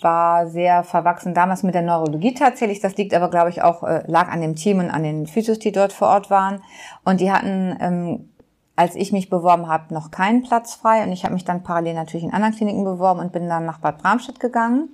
war 0.00 0.46
sehr 0.46 0.84
verwachsen 0.84 1.34
damals 1.34 1.62
mit 1.62 1.74
der 1.74 1.82
Neurologie 1.82 2.34
tatsächlich. 2.34 2.80
Das 2.80 2.96
liegt 2.96 3.14
aber, 3.14 3.28
glaube 3.28 3.50
ich, 3.50 3.62
auch, 3.62 3.82
äh, 3.82 4.02
lag 4.06 4.28
an 4.28 4.40
dem 4.40 4.56
Team 4.56 4.78
und 4.78 4.90
an 4.90 5.02
den 5.02 5.26
Physios, 5.26 5.58
die 5.58 5.72
dort 5.72 5.92
vor 5.92 6.08
Ort 6.08 6.30
waren. 6.30 6.62
Und 7.04 7.20
die 7.20 7.30
hatten, 7.30 7.76
ähm, 7.80 8.30
als 8.76 8.94
ich 8.96 9.12
mich 9.12 9.30
beworben 9.30 9.68
habe, 9.68 9.92
noch 9.94 10.10
keinen 10.10 10.42
Platz 10.42 10.74
frei. 10.74 11.02
Und 11.02 11.12
ich 11.12 11.24
habe 11.24 11.34
mich 11.34 11.44
dann 11.44 11.62
parallel 11.62 11.94
natürlich 11.94 12.24
in 12.24 12.32
anderen 12.32 12.54
Kliniken 12.54 12.84
beworben 12.84 13.20
und 13.20 13.32
bin 13.32 13.48
dann 13.48 13.66
nach 13.66 13.78
Bad 13.78 13.98
Bramstedt 13.98 14.40
gegangen. 14.40 14.88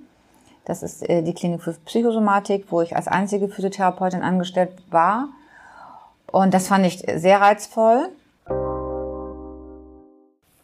Das 0.65 0.83
ist 0.83 1.07
äh, 1.09 1.23
die 1.23 1.33
Klinik 1.33 1.61
für 1.61 1.73
Psychosomatik, 1.73 2.65
wo 2.69 2.81
ich 2.81 2.95
als 2.95 3.07
einzige 3.07 3.49
Physiotherapeutin 3.49 4.21
angestellt 4.21 4.71
war. 4.89 5.29
Und 6.31 6.53
das 6.53 6.67
fand 6.67 6.85
ich 6.85 7.03
sehr 7.15 7.41
reizvoll. 7.41 8.09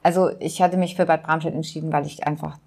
Also 0.03 0.29
ich 0.39 0.61
hatte 0.61 0.77
mich 0.77 0.95
für 0.95 1.05
Bad 1.05 1.23
Bramstedt 1.23 1.53
entschieden, 1.53 1.91
weil 1.91 2.05
ich 2.05 2.25
einfach 2.25 2.57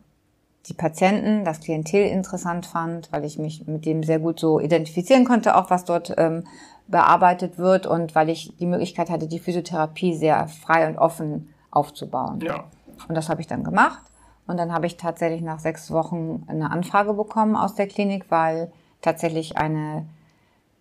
die 0.67 0.75
Patienten, 0.75 1.45
das 1.45 1.61
Klientel 1.61 2.07
interessant 2.07 2.67
fand, 2.67 3.11
weil 3.13 3.25
ich 3.25 3.39
mich 3.39 3.67
mit 3.67 3.87
dem 3.87 4.03
sehr 4.03 4.19
gut 4.19 4.39
so 4.39 4.61
identifizieren 4.61 5.25
konnte, 5.25 5.57
auch 5.57 5.71
was 5.71 5.85
dort 5.85 6.15
ähm, 6.19 6.45
bearbeitet 6.87 7.59
wird 7.59 7.87
und 7.87 8.15
weil 8.15 8.29
ich 8.29 8.57
die 8.59 8.67
Möglichkeit 8.67 9.11
hatte, 9.11 9.27
die 9.27 9.39
Physiotherapie 9.39 10.15
sehr 10.15 10.49
frei 10.49 10.87
und 10.87 10.99
offen 10.99 11.49
aufzubauen. 11.71 12.41
Ja. 12.41 12.65
Und 13.09 13.15
das 13.15 13.29
habe 13.29 13.41
ich 13.41 13.47
dann 13.47 13.65
gemacht. 13.65 14.03
Und 14.47 14.57
dann 14.57 14.73
habe 14.73 14.87
ich 14.87 14.97
tatsächlich 14.97 15.43
nach 15.43 15.61
sechs 15.61 15.91
Wochen 15.93 16.45
eine 16.49 16.71
Anfrage 16.71 17.15
bekommen 17.15 17.57
aus 17.57 17.77
der 17.77 17.87
Klinik, 17.87 18.27
weil 18.31 18.73
tatsächlich 19.01 19.57
eine 19.57 20.07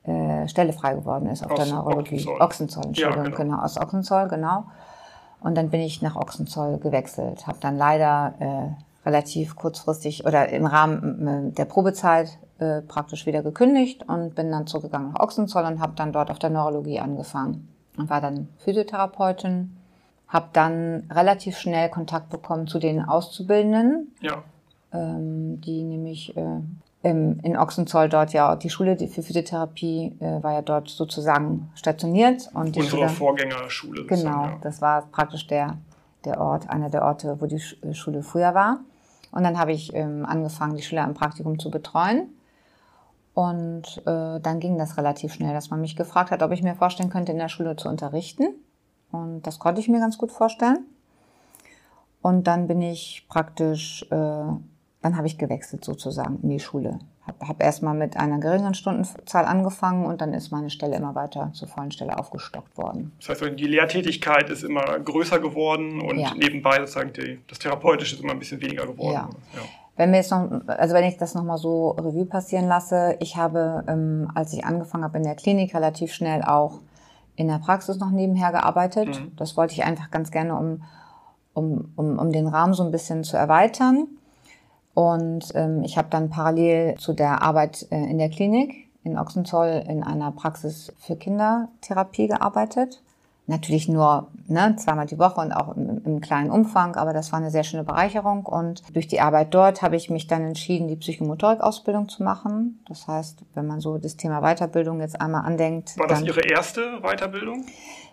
äh, 0.04 0.48
Stelle 0.48 0.74
frei 0.74 0.96
geworden 0.96 1.30
ist 1.30 1.44
auf 1.44 1.52
aus 1.52 1.60
der 1.60 1.76
Neurologie. 1.76 2.16
Ochsenzoll, 2.16 2.42
Ochsenzoll 2.42 2.86
Entschuldigung, 2.86 3.26
ja, 3.26 3.30
genau. 3.30 3.38
genau, 3.38 3.64
aus 3.64 3.78
Ochsenzoll, 3.78 4.28
genau. 4.28 4.66
Und 5.42 5.56
dann 5.56 5.70
bin 5.70 5.82
ich 5.82 6.02
nach 6.02 6.16
Ochsenzoll 6.16 6.80
gewechselt, 6.80 7.48
habe 7.48 7.60
dann 7.62 7.78
leider 7.78 8.34
äh, 8.40 8.84
relativ 9.06 9.56
kurzfristig 9.56 10.26
oder 10.26 10.50
im 10.50 10.66
Rahmen 10.66 11.28
äh, 11.28 11.52
der 11.52 11.66
Probezeit 11.66 12.38
äh, 12.60 12.82
praktisch 12.82 13.26
wieder 13.26 13.42
gekündigt 13.42 14.04
und 14.08 14.36
bin 14.36 14.52
dann 14.52 14.68
zurückgegangen 14.68 15.14
nach 15.14 15.20
Ochsenzoll 15.22 15.64
und 15.64 15.80
habe 15.80 15.94
dann 15.96 16.12
dort 16.12 16.30
auf 16.30 16.40
der 16.40 16.50
Neurologie 16.50 17.00
angefangen 17.00 17.70
und 17.98 18.10
war 18.10 18.22
dann 18.22 18.50
Physiotherapeutin, 18.60 19.78
habe 20.28 20.50
dann 20.54 21.10
relativ 21.12 21.58
schnell 21.58 21.90
Kontakt 21.90 22.30
bekommen 22.30 22.68
zu 22.68 22.80
den 22.80 23.04
Auszubildenden, 23.04 24.14
ja. 24.22 24.44
ähm, 24.94 25.62
die 25.62 25.84
nämlich 25.84 26.36
äh, 26.36 26.60
ähm, 27.02 27.40
in 27.44 27.58
Ochsenzoll 27.58 28.10
dort 28.10 28.34
ja 28.34 28.56
die 28.58 28.70
Schule 28.70 28.98
für 28.98 29.24
Physiotherapie 29.24 30.18
äh, 30.20 30.44
war 30.44 30.54
ja 30.54 30.62
dort 30.62 30.90
sozusagen 30.90 31.72
stationiert. 31.74 32.50
Und 32.54 32.76
die 32.76 32.82
Unsere 32.82 32.98
Schule, 32.98 33.10
Vorgängerschule. 33.10 34.06
Genau, 34.06 34.44
ja. 34.44 34.58
das 34.62 34.82
war 34.82 35.04
praktisch 35.04 35.48
der, 35.48 35.78
der 36.26 36.42
Ort, 36.42 36.70
einer 36.70 36.90
der 36.90 37.04
Orte, 37.06 37.38
wo 37.40 37.46
die 37.46 37.60
Sch- 37.60 37.94
Schule 37.94 38.22
früher 38.22 38.54
war. 38.54 38.82
Und 39.32 39.44
dann 39.44 39.60
habe 39.60 39.72
ich 39.72 39.94
ähm, 39.94 40.26
angefangen, 40.26 40.76
die 40.76 40.82
Schüler 40.82 41.04
im 41.04 41.14
Praktikum 41.14 41.60
zu 41.60 41.70
betreuen. 41.70 42.30
Und 43.34 44.02
äh, 44.06 44.40
dann 44.40 44.60
ging 44.60 44.78
das 44.78 44.98
relativ 44.98 45.34
schnell, 45.34 45.54
dass 45.54 45.70
man 45.70 45.82
mich 45.82 45.96
gefragt 45.96 46.32
hat, 46.32 46.44
ob 46.44 46.52
ich 46.52 46.64
mir 46.64 46.76
vorstellen 46.76 47.10
könnte, 47.10 47.32
in 47.32 47.38
der 47.38 47.48
Schule 47.48 47.76
zu 47.76 47.88
unterrichten. 47.88 48.48
Und 49.12 49.44
das 49.44 49.60
konnte 49.60 49.82
ich 49.82 49.88
mir 49.88 50.00
ganz 50.00 50.18
gut 50.18 50.32
vorstellen. 50.32 50.86
Und 52.22 52.48
dann 52.48 52.68
bin 52.68 52.82
ich 52.82 53.26
praktisch, 53.30 54.04
äh, 54.12 54.16
dann 54.16 55.18
habe 55.18 55.28
ich 55.28 55.38
gewechselt 55.38 55.86
sozusagen 55.86 56.40
in 56.42 56.50
die 56.50 56.60
Schule. 56.60 57.00
Habe 57.30 57.48
hab 57.48 57.64
erstmal 57.64 57.94
mit 57.96 58.18
einer 58.18 58.40
geringeren 58.40 58.74
Stundenzahl 58.74 59.46
angefangen 59.46 60.06
und 60.06 60.22
dann 60.22 60.34
ist 60.34 60.52
meine 60.52 60.70
Stelle 60.70 60.96
immer 60.96 61.16
weiter 61.16 61.52
zur 61.54 61.68
vollen 61.68 61.92
Stelle 61.92 62.18
aufgestockt 62.18 62.78
worden. 62.78 63.12
Das 63.20 63.30
heißt, 63.30 63.60
die 63.60 63.68
Lehrtätigkeit 63.68 64.50
ist 64.50 64.64
immer 64.64 65.00
größer 65.00 65.40
geworden 65.40 66.02
und 66.02 66.20
Ja. 66.20 66.34
nebenbei 66.36 66.78
sozusagen 66.80 67.14
die, 67.14 67.40
das 67.48 67.60
Therapeutische 67.60 68.16
ist 68.16 68.24
immer 68.24 68.34
ein 68.34 68.40
bisschen 68.40 68.62
weniger 68.62 68.86
geworden. 68.86 69.14
Ja. 69.14 69.30
Ja. 69.54 69.62
Wenn 69.96 70.12
wir 70.12 70.20
jetzt 70.20 70.32
noch, 70.32 70.50
also 70.68 70.94
wenn 70.96 71.04
ich 71.04 71.18
das 71.18 71.36
nochmal 71.36 71.58
so 71.58 71.90
Revue 71.92 72.26
passieren 72.26 72.68
lasse, 72.68 73.18
ich 73.20 73.36
habe, 73.36 73.84
ähm, 73.88 74.32
als 74.34 74.54
ich 74.54 74.64
angefangen 74.64 75.04
habe 75.04 75.18
in 75.18 75.24
der 75.24 75.36
Klinik, 75.36 75.76
relativ 75.76 76.14
schnell 76.14 76.42
auch 76.42 76.80
in 77.36 77.48
der 77.48 77.60
Praxis 77.60 77.98
noch 78.00 78.10
nebenher 78.10 78.52
gearbeitet. 78.52 79.08
Mhm. 79.20 79.36
Das 79.36 79.56
wollte 79.58 79.74
ich 79.74 79.84
einfach 79.84 80.10
ganz 80.12 80.32
gerne, 80.32 80.56
um, 80.56 80.84
um, 81.54 81.92
um, 81.96 82.18
um 82.18 82.32
den 82.32 82.48
Rahmen 82.48 82.74
so 82.74 82.84
ein 82.84 82.92
bisschen 82.92 83.24
zu 83.24 83.38
erweitern. 83.38 84.08
Und 85.00 85.54
ähm, 85.56 85.82
ich 85.86 85.98
habe 85.98 86.10
dann 86.10 86.30
parallel 86.30 86.96
zu 86.96 87.14
der 87.14 87.42
Arbeit 87.42 87.88
äh, 87.90 87.96
in 87.96 88.18
der 88.18 88.30
Klinik 88.30 88.90
in 89.06 89.18
Ochsenzoll 89.18 89.86
in 89.88 90.04
einer 90.04 90.34
Praxis 90.34 90.92
für 91.00 91.16
Kindertherapie 91.16 92.28
gearbeitet. 92.28 93.02
Natürlich 93.50 93.90
nur 93.90 94.28
ne, 94.48 94.76
zweimal 94.78 95.08
die 95.08 95.18
Woche 95.18 95.42
und 95.42 95.52
auch 95.52 95.76
im, 95.76 96.04
im 96.06 96.22
kleinen 96.22 96.52
Umfang, 96.52 96.96
aber 96.96 97.14
das 97.14 97.32
war 97.32 97.40
eine 97.40 97.50
sehr 97.50 97.64
schöne 97.64 97.84
Bereicherung. 97.84 98.46
Und 98.46 98.84
durch 98.96 99.08
die 99.08 99.22
Arbeit 99.22 99.56
dort 99.56 99.82
habe 99.82 99.96
ich 99.96 100.12
mich 100.12 100.28
dann 100.28 100.44
entschieden, 100.44 100.88
die 100.88 100.96
Psychomotorik-Ausbildung 100.96 102.10
zu 102.10 102.22
machen. 102.22 102.84
Das 102.88 103.08
heißt, 103.08 103.40
wenn 103.56 103.66
man 103.66 103.80
so 103.80 103.98
das 103.98 104.18
Thema 104.18 104.42
Weiterbildung 104.42 105.00
jetzt 105.00 105.20
einmal 105.20 105.46
andenkt. 105.46 105.98
War 105.98 106.06
das 106.06 106.20
dann, 106.20 106.28
Ihre 106.28 106.42
erste 106.42 107.00
Weiterbildung? 107.02 107.66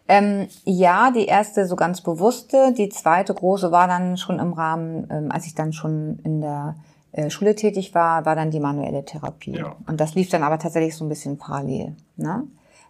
ähm, 0.08 0.48
ja, 0.64 1.10
die 1.10 1.26
erste 1.26 1.66
so 1.66 1.76
ganz 1.76 2.00
bewusste. 2.00 2.72
Die 2.72 2.88
zweite 2.88 3.34
große 3.34 3.70
war 3.70 3.88
dann 3.88 4.16
schon 4.16 4.38
im 4.38 4.54
Rahmen, 4.54 5.06
ähm, 5.10 5.30
als 5.30 5.44
ich 5.44 5.54
dann 5.54 5.74
schon 5.74 6.18
in 6.24 6.40
der 6.40 6.76
äh, 7.12 7.28
Schule 7.28 7.54
tätig 7.54 7.94
war, 7.94 8.24
war 8.24 8.36
dann 8.36 8.50
die 8.50 8.60
manuelle 8.60 9.04
Therapie. 9.04 9.58
Ja. 9.58 9.76
Und 9.86 10.00
das 10.00 10.14
lief 10.14 10.30
dann 10.30 10.42
aber 10.42 10.58
tatsächlich 10.58 10.96
so 10.96 11.04
ein 11.04 11.10
bisschen 11.10 11.36
parallel. 11.36 11.94
Ne? 12.16 12.44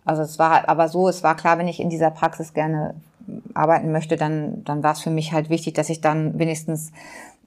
Also 0.07 0.23
es 0.23 0.39
war 0.39 0.55
halt 0.55 0.69
aber 0.69 0.89
so, 0.89 1.09
es 1.09 1.23
war 1.23 1.37
klar, 1.37 1.59
wenn 1.59 1.69
ich 1.69 1.81
in 1.81 1.91
dieser 1.91 2.11
Praxis 2.11 2.55
gerne 2.55 2.95
arbeiten 3.55 3.93
möchte, 3.93 4.17
dann, 4.17 4.65
dann 4.65 4.83
war 4.83 4.93
es 4.93 5.01
für 5.01 5.11
mich 5.11 5.33
halt 5.33 5.51
wichtig, 5.51 5.75
dass 5.75 5.91
ich 5.91 6.01
dann 6.01 6.39
wenigstens 6.39 6.93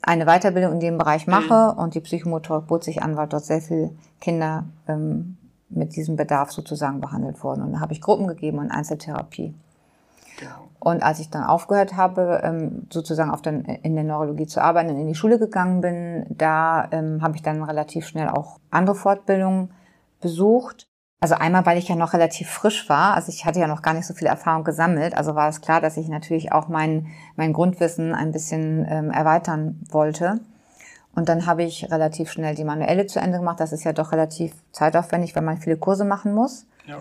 eine 0.02 0.26
Weiterbildung 0.26 0.74
in 0.74 0.80
dem 0.80 0.98
Bereich 0.98 1.26
mache 1.26 1.74
und 1.78 1.96
die 1.96 2.02
Psychomotorik 2.02 2.68
bot 2.68 2.84
sich 2.84 3.02
an, 3.02 3.16
weil 3.16 3.28
dort 3.28 3.46
sehr 3.46 3.62
viele 3.62 3.92
Kinder 4.22 4.66
ähm, 4.88 5.38
mit 5.70 5.96
diesem 5.96 6.16
Bedarf 6.16 6.52
sozusagen 6.52 7.00
behandelt 7.00 7.44
wurden. 7.44 7.64
Und 7.64 7.74
da 7.74 7.80
habe 7.80 7.94
ich 7.94 8.02
Gruppen 8.02 8.28
gegeben 8.28 8.60
und 8.60 8.72
Einzeltherapie. 8.72 9.54
Genau. 10.40 10.70
Und 10.80 11.04
als 11.04 11.20
ich 11.20 11.30
dann 11.30 11.44
aufgehört 11.44 11.98
habe, 11.98 12.42
ähm, 12.44 12.88
sozusagen 12.90 13.32
auf 13.32 13.42
den, 13.42 13.66
in 13.66 13.96
der 13.96 14.06
Neurologie 14.06 14.48
zu 14.48 14.62
arbeiten 14.62 14.90
und 14.90 14.98
in 14.98 15.08
die 15.08 15.16
Schule 15.16 15.38
gegangen 15.38 15.82
bin, 15.82 16.26
da 16.30 16.88
ähm, 16.92 17.22
habe 17.22 17.36
ich 17.36 17.42
dann 17.42 17.62
relativ 17.64 18.08
schnell 18.08 18.30
auch 18.30 18.60
andere 18.72 18.96
Fortbildungen 18.96 19.72
besucht. 20.22 20.89
Also 21.22 21.36
einmal, 21.36 21.66
weil 21.66 21.78
ich 21.78 21.90
ja 21.90 21.96
noch 21.96 22.14
relativ 22.14 22.50
frisch 22.50 22.88
war, 22.88 23.16
also 23.16 23.30
ich 23.30 23.46
hatte 23.46 23.60
ja 23.60 23.68
noch 23.68 23.82
gar 23.82 23.94
nicht 23.94 24.06
so 24.06 24.14
viel 24.14 24.28
Erfahrung 24.28 24.64
gesammelt, 24.64 25.18
also 25.18 25.36
war 25.36 25.50
es 25.50 25.60
klar, 25.60 25.82
dass 25.82 25.98
ich 25.98 26.08
natürlich 26.08 26.54
auch 26.54 26.70
mein, 26.70 27.08
mein 27.36 27.52
Grundwissen 27.52 28.16
ein 28.16 28.32
bisschen 28.32 28.86
ähm, 28.90 29.12
erweitern 29.12 29.80
wollte. 29.90 30.40
Und 31.16 31.28
dann 31.28 31.46
habe 31.46 31.64
ich 31.64 31.92
relativ 31.92 32.32
schnell 32.32 32.56
die 32.56 32.64
manuelle 32.64 33.06
zu 33.08 33.20
Ende 33.20 33.40
gemacht. 33.40 33.60
Das 33.60 33.74
ist 33.74 33.84
ja 33.84 33.92
doch 33.92 34.14
relativ 34.14 34.54
zeitaufwendig, 34.72 35.36
wenn 35.36 35.44
man 35.44 35.58
viele 35.58 35.76
Kurse 35.76 36.06
machen 36.06 36.34
muss. 36.34 36.66
Ja. 36.86 37.00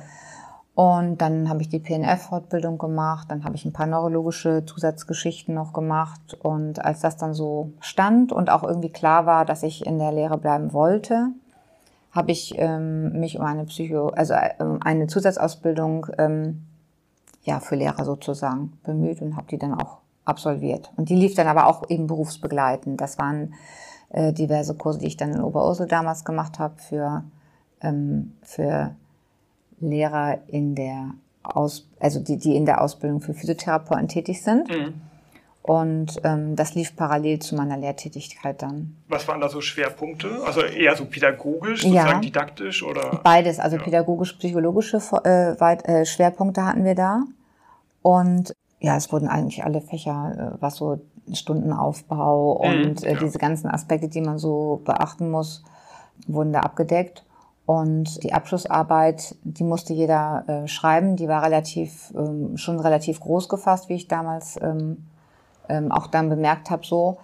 Und 0.75 1.19
dann 1.19 1.49
habe 1.49 1.61
ich 1.61 1.69
die 1.69 1.81
PNF-Fortbildung 1.81 2.79
gemacht, 2.79 3.29
dann 3.31 3.45
habe 3.45 3.57
ich 3.57 3.65
ein 3.65 3.73
paar 3.73 3.87
neurologische 3.87 4.65
Zusatzgeschichten 4.65 5.55
noch 5.55 5.73
gemacht. 5.73 6.39
Und 6.41 6.85
als 6.85 7.01
das 7.01 7.17
dann 7.17 7.35
so 7.35 7.73
stand 7.81 8.33
und 8.33 8.51
auch 8.51 8.63
irgendwie 8.63 8.91
klar 8.91 9.27
war, 9.27 9.45
dass 9.45 9.63
ich 9.63 9.87
in 9.87 9.99
der 9.99 10.13
Lehre 10.13 10.39
bleiben 10.39 10.73
wollte, 10.73 11.31
habe 12.11 12.31
ich 12.33 12.55
ähm, 12.57 13.21
mich 13.21 13.39
um 13.39 13.45
eine 13.45 13.65
Psycho, 13.65 14.09
also 14.09 14.35
äh, 14.35 14.55
eine 14.81 15.07
Zusatzausbildung 15.07 16.07
ähm, 16.19 16.65
ja 17.43 17.61
für 17.61 17.77
Lehrer 17.77 18.05
sozusagen 18.05 18.79
bemüht 18.83 19.21
und 19.23 19.37
habe 19.37 19.47
die 19.49 19.59
dann 19.59 19.75
auch 19.75 19.99
absolviert. 20.25 20.93
Und 20.97 21.09
die 21.09 21.17
lief 21.17 21.35
dann 21.35 21.47
aber 21.47 21.67
auch 21.67 21.89
eben 21.89 22.07
berufsbegleitend. 22.07 23.01
Das 23.01 23.19
waren 23.19 23.55
äh, 24.11 24.33
diverse 24.33 24.75
Kurse, 24.75 25.01
die 25.01 25.07
ich 25.07 25.17
dann 25.17 25.33
in 25.33 25.43
Oberursel 25.43 25.87
damals 25.87 26.25
gemacht 26.25 26.59
habe 26.59 26.75
für 26.79 27.25
ähm, 27.81 28.35
für 28.43 28.95
Lehrer 29.81 30.39
in 30.49 30.75
der 30.75 31.11
Aus, 31.43 31.89
also 32.01 32.21
die, 32.21 32.37
die 32.37 32.57
in 32.57 32.67
der 32.67 32.83
Ausbildung 32.83 33.21
für 33.21 33.33
Physiotherapeuten 33.33 34.09
tätig 34.09 34.43
sind. 34.43 34.69
Mhm. 34.69 35.01
Und 35.69 36.19
ähm, 36.25 36.57
das 36.57 36.75
lief 36.75 36.97
parallel 36.97 37.41
zu 37.41 37.55
meiner 37.55 37.77
Lehrtätigkeit 37.77 38.63
dann. 38.63 38.97
Was 39.07 39.29
waren 39.29 39.39
da 39.43 39.51
so 39.51 39.61
Schwerpunkte? 39.61 40.41
Also 40.47 40.63
eher 40.63 40.97
so 40.97 41.05
pädagogisch, 41.05 41.85
Ja. 41.85 41.91
sozusagen 41.91 42.23
didaktisch 42.23 42.83
oder? 42.83 43.21
Beides, 43.23 43.61
also 43.61 43.77
Ja. 43.77 43.83
pädagogisch-psychologische 43.83 44.99
äh, 45.25 45.53
äh, 45.53 46.07
Schwerpunkte 46.07 46.65
hatten 46.65 46.85
wir 46.85 46.95
da. 46.95 47.25
Und 48.01 48.55
ja, 48.81 48.97
es 48.97 49.13
wurden 49.13 49.29
eigentlich 49.29 49.63
alle 49.63 49.83
Fächer, 49.83 50.55
äh, 50.57 50.63
was 50.63 50.77
so 50.77 51.01
Stundenaufbau 51.31 52.55
Mhm, 52.67 52.83
und 52.87 53.05
äh, 53.05 53.13
ja. 53.13 53.19
diese 53.19 53.39
ganzen 53.39 53.69
Aspekte, 53.69 54.09
die 54.09 54.23
man 54.23 54.39
so 54.39 54.81
beachten 54.87 55.31
muss, 55.31 55.65
wurden 56.27 56.55
da 56.55 56.61
abgedeckt. 56.61 57.27
Und 57.67 58.23
die 58.23 58.33
Abschlussarbeit, 58.33 59.37
die 59.43 59.65
musste 59.65 59.93
jeder 59.93 60.45
äh, 60.49 60.67
schreiben. 60.67 61.17
Die 61.17 61.29
war 61.29 61.43
relativ, 61.43 62.11
ähm, 62.17 62.57
schon 62.57 62.81
relativ 62.81 63.21
groß 63.21 63.51
gefasst, 63.51 63.91
wie 63.91 63.97
ich 63.97 64.09
damals 64.09 64.59
ähm, 64.63 65.05
ähm, 65.69 65.93
auch 65.93 66.07
dann 66.07 66.29
bemerkt 66.29 66.71
habe, 66.71 66.85
so. 66.87 67.19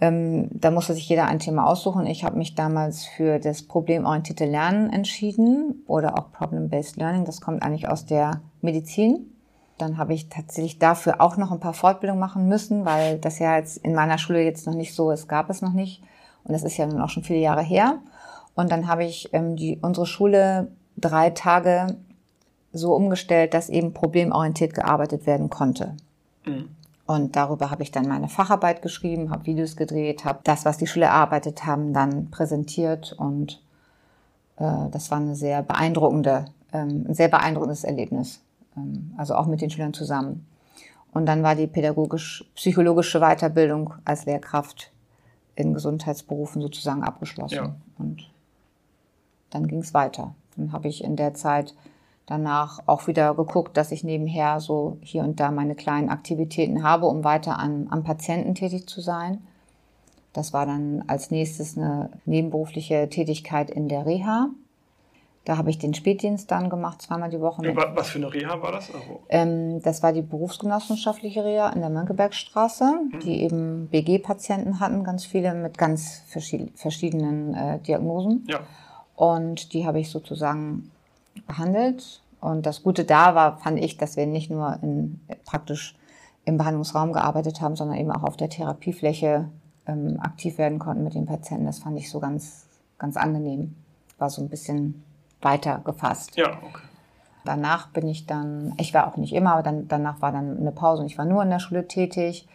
Ähm, 0.00 0.48
da 0.52 0.70
musste 0.70 0.94
sich 0.94 1.08
jeder 1.08 1.26
ein 1.26 1.40
Thema 1.40 1.66
aussuchen. 1.66 2.06
Ich 2.06 2.22
habe 2.22 2.38
mich 2.38 2.54
damals 2.54 3.04
für 3.04 3.38
das 3.40 3.62
problemorientierte 3.62 4.44
Lernen 4.44 4.92
entschieden 4.92 5.82
oder 5.88 6.16
auch 6.16 6.30
Problem-Based 6.30 6.96
Learning. 6.96 7.24
Das 7.24 7.40
kommt 7.40 7.62
eigentlich 7.62 7.88
aus 7.88 8.06
der 8.06 8.40
Medizin. 8.60 9.32
Dann 9.76 9.98
habe 9.98 10.14
ich 10.14 10.28
tatsächlich 10.28 10.78
dafür 10.78 11.20
auch 11.20 11.36
noch 11.36 11.50
ein 11.50 11.60
paar 11.60 11.72
Fortbildungen 11.72 12.20
machen 12.20 12.48
müssen, 12.48 12.84
weil 12.84 13.18
das 13.18 13.38
ja 13.38 13.56
jetzt 13.56 13.78
in 13.78 13.94
meiner 13.94 14.18
Schule 14.18 14.42
jetzt 14.42 14.66
noch 14.66 14.74
nicht 14.74 14.94
so 14.94 15.10
ist, 15.10 15.28
gab 15.28 15.50
es 15.50 15.62
noch 15.62 15.72
nicht. 15.72 16.02
Und 16.44 16.52
das 16.52 16.62
ist 16.62 16.76
ja 16.76 16.86
nun 16.86 17.00
auch 17.00 17.10
schon 17.10 17.24
viele 17.24 17.40
Jahre 17.40 17.62
her. 17.62 17.98
Und 18.54 18.70
dann 18.72 18.88
habe 18.88 19.04
ich 19.04 19.32
ähm, 19.32 19.56
die, 19.56 19.78
unsere 19.82 20.06
Schule 20.06 20.68
drei 20.96 21.30
Tage 21.30 21.96
so 22.72 22.94
umgestellt, 22.94 23.54
dass 23.54 23.68
eben 23.68 23.94
problemorientiert 23.94 24.74
gearbeitet 24.74 25.26
werden 25.26 25.50
konnte. 25.50 25.96
Mhm. 26.44 26.68
Und 27.08 27.36
darüber 27.36 27.70
habe 27.70 27.82
ich 27.82 27.90
dann 27.90 28.06
meine 28.06 28.28
Facharbeit 28.28 28.82
geschrieben, 28.82 29.30
habe 29.30 29.46
Videos 29.46 29.76
gedreht, 29.76 30.26
habe 30.26 30.40
das, 30.44 30.66
was 30.66 30.76
die 30.76 30.86
Schüler 30.86 31.06
erarbeitet 31.06 31.64
haben, 31.64 31.94
dann 31.94 32.30
präsentiert 32.30 33.14
und 33.14 33.62
äh, 34.58 34.90
das 34.90 35.10
war 35.10 35.16
eine 35.16 35.34
sehr 35.34 35.62
beeindruckende, 35.62 36.44
ähm, 36.70 37.06
ein 37.08 37.14
sehr 37.14 37.28
beeindruckendes 37.28 37.84
Erlebnis. 37.84 38.42
Ähm, 38.76 39.14
also 39.16 39.36
auch 39.36 39.46
mit 39.46 39.62
den 39.62 39.70
Schülern 39.70 39.94
zusammen. 39.94 40.46
Und 41.14 41.24
dann 41.24 41.42
war 41.42 41.54
die 41.54 41.66
pädagogisch-psychologische 41.66 43.20
Weiterbildung 43.20 43.94
als 44.04 44.26
Lehrkraft 44.26 44.92
in 45.54 45.72
Gesundheitsberufen 45.72 46.60
sozusagen 46.60 47.02
abgeschlossen. 47.02 47.54
Ja. 47.54 47.74
Und 47.96 48.30
dann 49.48 49.66
ging 49.66 49.78
es 49.78 49.94
weiter. 49.94 50.34
Dann 50.58 50.72
habe 50.72 50.88
ich 50.88 51.02
in 51.02 51.16
der 51.16 51.32
Zeit 51.32 51.74
danach 52.28 52.80
auch 52.86 53.06
wieder 53.06 53.34
geguckt, 53.34 53.76
dass 53.76 53.90
ich 53.90 54.04
nebenher 54.04 54.60
so 54.60 54.98
hier 55.00 55.22
und 55.24 55.40
da 55.40 55.50
meine 55.50 55.74
kleinen 55.74 56.10
Aktivitäten 56.10 56.82
habe, 56.82 57.06
um 57.06 57.24
weiter 57.24 57.58
an, 57.58 57.88
am 57.90 58.04
Patienten 58.04 58.54
tätig 58.54 58.86
zu 58.86 59.00
sein. 59.00 59.42
Das 60.34 60.52
war 60.52 60.66
dann 60.66 61.04
als 61.06 61.30
nächstes 61.30 61.76
eine 61.76 62.10
nebenberufliche 62.26 63.08
Tätigkeit 63.08 63.70
in 63.70 63.88
der 63.88 64.04
Reha. 64.04 64.50
Da 65.46 65.56
habe 65.56 65.70
ich 65.70 65.78
den 65.78 65.94
Spätdienst 65.94 66.50
dann 66.50 66.68
gemacht, 66.68 67.00
zweimal 67.00 67.30
die 67.30 67.40
Woche. 67.40 67.62
Was 67.94 68.10
für 68.10 68.18
eine 68.18 68.32
Reha 68.32 68.60
war 68.60 68.72
das? 68.72 68.94
Also, 68.94 69.22
ähm, 69.30 69.80
das 69.80 70.02
war 70.02 70.12
die 70.12 70.20
berufsgenossenschaftliche 70.20 71.42
Reha 71.42 71.70
in 71.70 71.80
der 71.80 71.88
Mönckebergstraße, 71.88 73.00
die 73.24 73.42
eben 73.42 73.88
BG-Patienten 73.88 74.78
hatten, 74.78 75.04
ganz 75.04 75.24
viele 75.24 75.54
mit 75.54 75.78
ganz 75.78 76.22
verschied 76.26 76.78
verschiedenen 76.78 77.54
äh, 77.54 77.78
Diagnosen. 77.78 78.44
ja. 78.48 78.60
Und 79.16 79.72
die 79.72 79.84
habe 79.84 79.98
ich 79.98 80.10
sozusagen 80.10 80.92
behandelt. 81.46 82.22
Und 82.40 82.66
das 82.66 82.82
Gute 82.82 83.04
da 83.04 83.34
war, 83.34 83.58
fand 83.58 83.78
ich, 83.78 83.96
dass 83.96 84.16
wir 84.16 84.26
nicht 84.26 84.50
nur 84.50 84.78
in, 84.82 85.20
praktisch 85.44 85.96
im 86.44 86.56
Behandlungsraum 86.56 87.12
gearbeitet 87.12 87.60
haben, 87.60 87.76
sondern 87.76 87.98
eben 87.98 88.12
auch 88.12 88.22
auf 88.22 88.36
der 88.36 88.48
Therapiefläche 88.48 89.48
ähm, 89.86 90.18
aktiv 90.20 90.58
werden 90.58 90.78
konnten 90.78 91.04
mit 91.04 91.14
den 91.14 91.26
Patienten. 91.26 91.66
Das 91.66 91.80
fand 91.80 91.98
ich 91.98 92.10
so 92.10 92.20
ganz, 92.20 92.66
ganz 92.98 93.16
angenehm. 93.16 93.74
War 94.18 94.30
so 94.30 94.42
ein 94.42 94.48
bisschen 94.48 95.02
weiter 95.42 95.80
gefasst. 95.84 96.36
Ja, 96.36 96.58
okay. 96.62 96.82
Danach 97.44 97.88
bin 97.88 98.08
ich 98.08 98.26
dann, 98.26 98.74
ich 98.78 98.92
war 98.94 99.06
auch 99.06 99.16
nicht 99.16 99.32
immer, 99.32 99.52
aber 99.52 99.62
dann, 99.62 99.88
danach 99.88 100.20
war 100.20 100.32
dann 100.32 100.58
eine 100.58 100.72
Pause 100.72 101.02
und 101.02 101.06
ich 101.06 101.18
war 101.18 101.24
nur 101.24 101.42
in 101.42 101.50
der 101.50 101.60
Schule 101.60 101.86
tätig. 101.88 102.48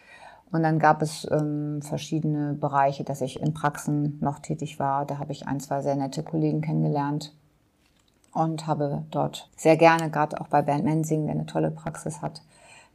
Und 0.51 0.61
dann 0.61 0.77
gab 0.77 1.01
es 1.01 1.27
ähm, 1.31 1.81
verschiedene 1.81 2.53
Bereiche, 2.53 3.03
dass 3.03 3.21
ich 3.21 3.41
in 3.41 3.55
Praxen 3.55 4.19
noch 4.21 4.39
tätig 4.39 4.77
war. 4.77 5.05
Da 5.05 5.17
habe 5.17 5.31
ich 5.31 5.47
ein, 5.47 5.59
zwei 5.59 5.81
sehr 5.81 5.95
nette 5.95 6.21
Kollegen 6.21 6.61
kennengelernt 6.61 7.33
und 8.33 8.67
habe 8.67 9.03
dort 9.11 9.49
sehr 9.55 9.77
gerne, 9.77 10.09
gerade 10.09 10.39
auch 10.41 10.47
bei 10.47 10.61
Bernd 10.61 10.85
Mensing, 10.85 11.25
der 11.25 11.35
eine 11.35 11.45
tolle 11.45 11.71
Praxis 11.71 12.21
hat, 12.21 12.41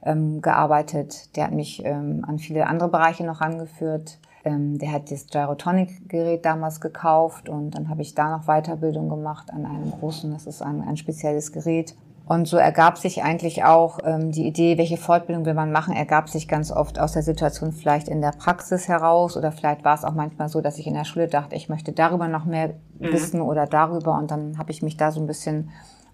ähm, 0.02 0.40
gearbeitet. 0.40 1.37
Der 1.37 1.45
hat 1.45 1.52
mich 1.52 1.85
ähm, 1.85 2.25
an 2.26 2.38
viele 2.38 2.66
andere 2.66 2.88
Bereiche 2.88 3.25
noch 3.25 3.40
angeführt. 3.40 4.18
Ähm, 4.45 4.78
der 4.78 4.92
hat 4.92 5.11
das 5.11 5.26
Gyrotonic-Gerät 5.26 6.45
damals 6.45 6.80
gekauft 6.80 7.49
und 7.49 7.73
dann 7.73 7.88
habe 7.88 8.02
ich 8.02 8.14
da 8.14 8.37
noch 8.37 8.47
Weiterbildung 8.47 9.09
gemacht 9.09 9.52
an 9.52 9.66
einem 9.66 9.90
großen, 9.90 10.33
das 10.33 10.47
ist 10.47 10.62
ein, 10.62 10.83
ein 10.83 10.97
spezielles 10.97 11.52
Gerät. 11.52 11.97
Und 12.28 12.47
so 12.47 12.58
ergab 12.58 12.99
sich 12.99 13.23
eigentlich 13.23 13.64
auch 13.64 14.00
ähm, 14.04 14.32
die 14.32 14.47
Idee, 14.47 14.76
welche 14.76 14.99
Fortbildung 14.99 15.47
will 15.47 15.54
man 15.54 15.73
machen, 15.73 15.97
ergab 15.97 16.28
sich 16.28 16.47
ganz 16.47 16.70
oft 16.70 16.99
aus 16.99 17.12
der 17.12 17.23
Situation 17.23 17.73
vielleicht 17.73 18.06
in 18.06 18.20
der 18.20 18.32
Praxis 18.32 18.87
heraus 18.87 19.35
oder 19.35 19.50
vielleicht 19.50 19.82
war 19.82 19.94
es 19.94 20.04
auch 20.04 20.12
manchmal 20.12 20.50
so, 20.50 20.61
dass 20.61 20.78
ich 20.78 20.87
in 20.87 20.92
der 20.92 21.04
Schule 21.04 21.28
dachte, 21.28 21.56
ich 21.56 21.70
möchte 21.70 21.92
darüber 21.92 22.28
noch 22.28 22.44
mehr 22.44 22.75
mhm. 22.99 23.12
wissen 23.12 23.40
oder 23.40 23.66
darüber 23.66 24.18
und 24.18 24.30
dann 24.30 24.58
habe 24.58 24.70
ich 24.73 24.82
mich 24.82 24.99
da 24.99 25.11
so 25.11 25.20
ein 25.20 25.26
bisschen 25.26 25.70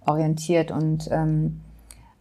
orientiert 0.06 0.70
und 0.70 1.08
ähm, 1.10 1.62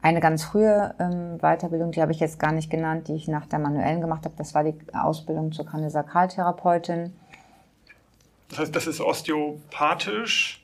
eine 0.01 0.21
ganz 0.21 0.43
frühe 0.43 0.95
ähm, 0.97 1.37
Weiterbildung, 1.37 1.91
die 1.91 2.01
habe 2.01 2.13
ich 2.13 2.19
jetzt 2.19 2.39
gar 2.39 2.51
nicht 2.51 2.71
genannt, 2.71 3.09
die 3.09 3.13
ich 3.13 3.27
nach 3.27 3.45
der 3.45 3.59
manuellen 3.59 4.01
gemacht 4.01 4.25
habe, 4.25 4.33
das 4.35 4.55
war 4.55 4.63
die 4.63 4.73
Ausbildung 4.91 5.51
zur 5.51 5.67
Kraniosakraltherapeutin. 5.67 7.13
Das 8.49 8.57
heißt, 8.57 8.75
das 8.75 8.87
ist 8.87 9.01
osteopathisch? 9.01 10.62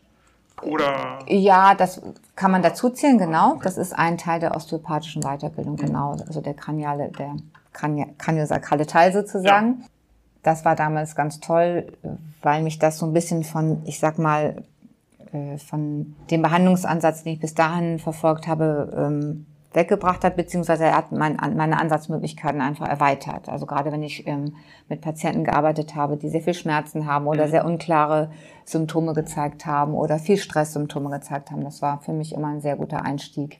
Oder? 0.63 1.19
Ja, 1.27 1.75
das 1.75 2.01
kann 2.35 2.51
man 2.51 2.61
dazu 2.61 2.89
zählen, 2.89 3.17
genau. 3.17 3.59
Das 3.63 3.77
ist 3.77 3.93
ein 3.93 4.17
Teil 4.17 4.39
der 4.39 4.55
osteopathischen 4.55 5.21
Weiterbildung, 5.23 5.75
genau. 5.75 6.11
Also 6.27 6.41
der 6.41 6.53
kraniale, 6.53 7.11
der 7.17 7.35
kraniosakrale 7.73 8.85
Teil 8.85 9.13
sozusagen. 9.13 9.79
Ja. 9.81 9.87
Das 10.43 10.65
war 10.65 10.75
damals 10.75 11.15
ganz 11.15 11.39
toll, 11.39 11.87
weil 12.41 12.63
mich 12.63 12.79
das 12.79 12.97
so 12.97 13.05
ein 13.05 13.13
bisschen 13.13 13.43
von, 13.43 13.81
ich 13.85 13.99
sag 13.99 14.17
mal, 14.17 14.63
äh, 15.31 15.57
von 15.57 16.15
dem 16.31 16.41
Behandlungsansatz, 16.41 17.23
den 17.23 17.33
ich 17.33 17.39
bis 17.39 17.53
dahin 17.53 17.99
verfolgt 17.99 18.47
habe, 18.47 18.91
ähm, 18.95 19.45
weggebracht 19.73 20.23
hat, 20.23 20.35
beziehungsweise 20.35 20.85
er 20.85 20.97
hat 20.97 21.11
mein, 21.11 21.37
meine 21.55 21.79
Ansatzmöglichkeiten 21.79 22.61
einfach 22.61 22.87
erweitert. 22.87 23.49
Also 23.49 23.65
gerade 23.65 23.91
wenn 23.91 24.01
ich 24.01 24.25
ähm, 24.25 24.55
mit 24.87 25.01
Patienten 25.01 25.43
gearbeitet 25.43 25.95
habe, 25.95 26.17
die 26.17 26.29
sehr 26.29 26.41
viel 26.41 26.55
Schmerzen 26.55 27.05
haben 27.05 27.27
oder 27.27 27.45
mhm. 27.45 27.51
sehr 27.51 27.65
unklare 27.65 28.31
Symptome 28.65 29.13
gezeigt 29.13 29.65
haben 29.65 29.93
oder 29.93 30.17
viel 30.17 30.37
Stresssymptome 30.37 31.09
gezeigt 31.11 31.51
haben, 31.51 31.63
das 31.63 31.81
war 31.81 32.01
für 32.01 32.13
mich 32.13 32.33
immer 32.33 32.47
ein 32.47 32.61
sehr 32.61 32.77
guter 32.77 33.03
Einstieg 33.03 33.59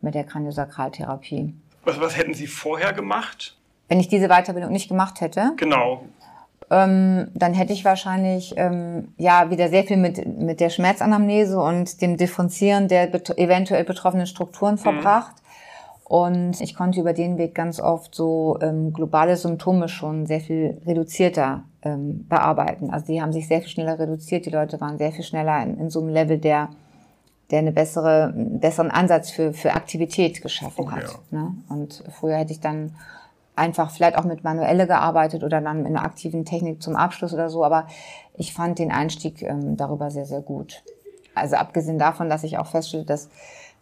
mit 0.00 0.14
der 0.14 0.24
Kraniosakraltherapie. 0.24 1.54
Was, 1.84 2.00
was 2.00 2.16
hätten 2.16 2.34
Sie 2.34 2.46
vorher 2.46 2.92
gemacht? 2.92 3.56
Wenn 3.88 4.00
ich 4.00 4.08
diese 4.08 4.28
Weiterbildung 4.28 4.72
nicht 4.72 4.88
gemacht 4.88 5.20
hätte? 5.20 5.52
Genau. 5.56 6.02
Ähm, 6.70 7.28
dann 7.34 7.52
hätte 7.52 7.72
ich 7.72 7.84
wahrscheinlich 7.84 8.54
ähm, 8.56 9.12
ja 9.18 9.50
wieder 9.50 9.68
sehr 9.68 9.84
viel 9.84 9.98
mit 9.98 10.26
mit 10.26 10.60
der 10.60 10.70
Schmerzanamnese 10.70 11.60
und 11.60 12.00
dem 12.00 12.16
Differenzieren 12.16 12.88
der 12.88 13.06
bet 13.06 13.36
eventuell 13.36 13.84
betroffenen 13.84 14.26
Strukturen 14.26 14.74
mhm. 14.74 14.78
Und 16.14 16.60
ich 16.60 16.76
konnte 16.76 17.00
über 17.00 17.12
den 17.12 17.38
Weg 17.38 17.56
ganz 17.56 17.80
oft 17.80 18.14
so 18.14 18.56
ähm, 18.60 18.92
globale 18.92 19.36
Symptome 19.36 19.88
schon 19.88 20.26
sehr 20.26 20.38
viel 20.38 20.80
reduzierter 20.86 21.64
ähm, 21.82 22.28
bearbeiten. 22.28 22.90
Also 22.90 23.06
die 23.06 23.20
haben 23.20 23.32
sich 23.32 23.48
sehr 23.48 23.60
viel 23.60 23.70
schneller 23.70 23.98
reduziert. 23.98 24.46
Die 24.46 24.50
Leute 24.50 24.80
waren 24.80 24.96
sehr 24.96 25.10
viel 25.10 25.24
schneller 25.24 25.60
in, 25.64 25.76
in 25.76 25.90
so 25.90 26.00
einem 26.00 26.10
Level, 26.10 26.38
der, 26.38 26.68
der 27.50 27.58
eine 27.58 27.72
bessere, 27.72 28.26
einen 28.28 28.60
besseren 28.60 28.92
Ansatz 28.92 29.32
für, 29.32 29.52
für 29.52 29.72
Aktivität 29.72 30.40
geschaffen 30.40 30.84
okay, 30.84 31.00
hat. 31.00 31.18
Ja. 31.32 31.38
Ne? 31.40 31.54
Und 31.68 32.04
früher 32.12 32.36
hätte 32.36 32.52
ich 32.52 32.60
dann 32.60 32.94
einfach 33.56 33.90
vielleicht 33.90 34.16
auch 34.16 34.24
mit 34.24 34.44
Manuelle 34.44 34.86
gearbeitet 34.86 35.42
oder 35.42 35.60
dann 35.60 35.78
mit 35.78 35.88
einer 35.88 36.04
aktiven 36.04 36.44
Technik 36.44 36.80
zum 36.80 36.94
Abschluss 36.94 37.34
oder 37.34 37.50
so. 37.50 37.64
Aber 37.64 37.88
ich 38.34 38.54
fand 38.54 38.78
den 38.78 38.92
Einstieg 38.92 39.42
ähm, 39.42 39.76
darüber 39.76 40.12
sehr, 40.12 40.26
sehr 40.26 40.42
gut. 40.42 40.84
Also 41.34 41.56
abgesehen 41.56 41.98
davon, 41.98 42.28
dass 42.28 42.44
ich 42.44 42.56
auch 42.58 42.68
feststelle, 42.68 43.04
dass 43.04 43.30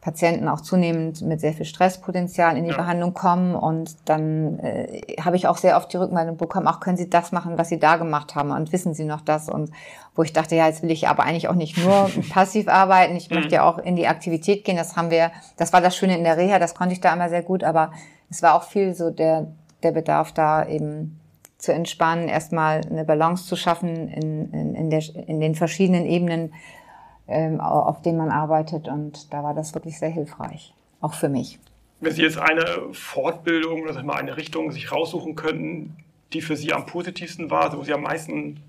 Patienten 0.02 0.48
auch 0.48 0.60
zunehmend 0.60 1.22
mit 1.22 1.40
sehr 1.40 1.52
viel 1.52 1.64
Stresspotenzial 1.64 2.56
in 2.56 2.64
die 2.64 2.70
ja. 2.70 2.76
Behandlung 2.76 3.14
kommen. 3.14 3.54
Und 3.54 3.96
dann 4.08 4.58
äh, 4.58 5.00
habe 5.20 5.36
ich 5.36 5.46
auch 5.46 5.56
sehr 5.56 5.76
oft 5.76 5.92
die 5.92 5.96
Rückmeldung 5.96 6.36
bekommen, 6.36 6.66
auch 6.66 6.80
können 6.80 6.96
Sie 6.96 7.08
das 7.08 7.30
machen, 7.30 7.56
was 7.56 7.68
Sie 7.68 7.78
da 7.78 7.96
gemacht 7.96 8.34
haben 8.34 8.50
und 8.50 8.72
wissen 8.72 8.94
Sie 8.94 9.04
noch 9.04 9.20
das? 9.20 9.48
Und 9.48 9.70
wo 10.16 10.24
ich 10.24 10.32
dachte, 10.32 10.56
ja, 10.56 10.66
jetzt 10.66 10.82
will 10.82 10.90
ich 10.90 11.06
aber 11.06 11.22
eigentlich 11.22 11.48
auch 11.48 11.54
nicht 11.54 11.78
nur 11.78 12.10
passiv 12.30 12.66
arbeiten, 12.66 13.14
ich 13.14 13.30
möchte 13.30 13.54
ja 13.54 13.62
auch 13.62 13.78
in 13.78 13.94
die 13.94 14.08
Aktivität 14.08 14.64
gehen. 14.64 14.76
Das 14.76 14.96
haben 14.96 15.12
wir, 15.12 15.30
das 15.56 15.72
war 15.72 15.80
das 15.80 15.96
Schöne 15.96 16.18
in 16.18 16.24
der 16.24 16.36
Reha, 16.36 16.58
das 16.58 16.74
konnte 16.74 16.94
ich 16.94 17.00
da 17.00 17.12
immer 17.12 17.28
sehr 17.28 17.42
gut, 17.42 17.62
aber 17.62 17.92
es 18.28 18.42
war 18.42 18.56
auch 18.56 18.64
viel 18.64 18.94
so 18.94 19.10
der, 19.10 19.52
der 19.84 19.92
Bedarf 19.92 20.32
da 20.32 20.66
eben 20.66 21.20
zu 21.58 21.72
entspannen, 21.72 22.26
erstmal 22.26 22.80
eine 22.90 23.04
Balance 23.04 23.46
zu 23.46 23.54
schaffen 23.54 24.08
in, 24.08 24.52
in, 24.52 24.74
in, 24.74 24.90
der, 24.90 25.02
in 25.28 25.38
den 25.38 25.54
verschiedenen 25.54 26.06
Ebenen 26.06 26.52
auf 27.60 28.02
denen 28.02 28.18
man 28.18 28.30
arbeitet. 28.30 28.88
Und 28.88 29.32
da 29.32 29.42
war 29.42 29.54
das 29.54 29.74
wirklich 29.74 29.98
sehr 29.98 30.10
hilfreich, 30.10 30.74
auch 31.00 31.14
für 31.14 31.28
mich. 31.28 31.58
Wenn 32.00 32.12
Sie 32.12 32.22
jetzt 32.22 32.38
eine 32.38 32.64
Fortbildung 32.92 33.82
oder 33.82 34.02
mal 34.02 34.16
eine 34.16 34.36
Richtung 34.36 34.72
sich 34.72 34.90
raussuchen 34.90 35.36
könnten, 35.36 35.96
die 36.32 36.40
für 36.40 36.56
Sie 36.56 36.72
am 36.72 36.86
positivsten 36.86 37.50
war, 37.50 37.76
wo 37.76 37.84
Sie 37.84 37.92
am 37.92 38.02
meisten 38.02 38.60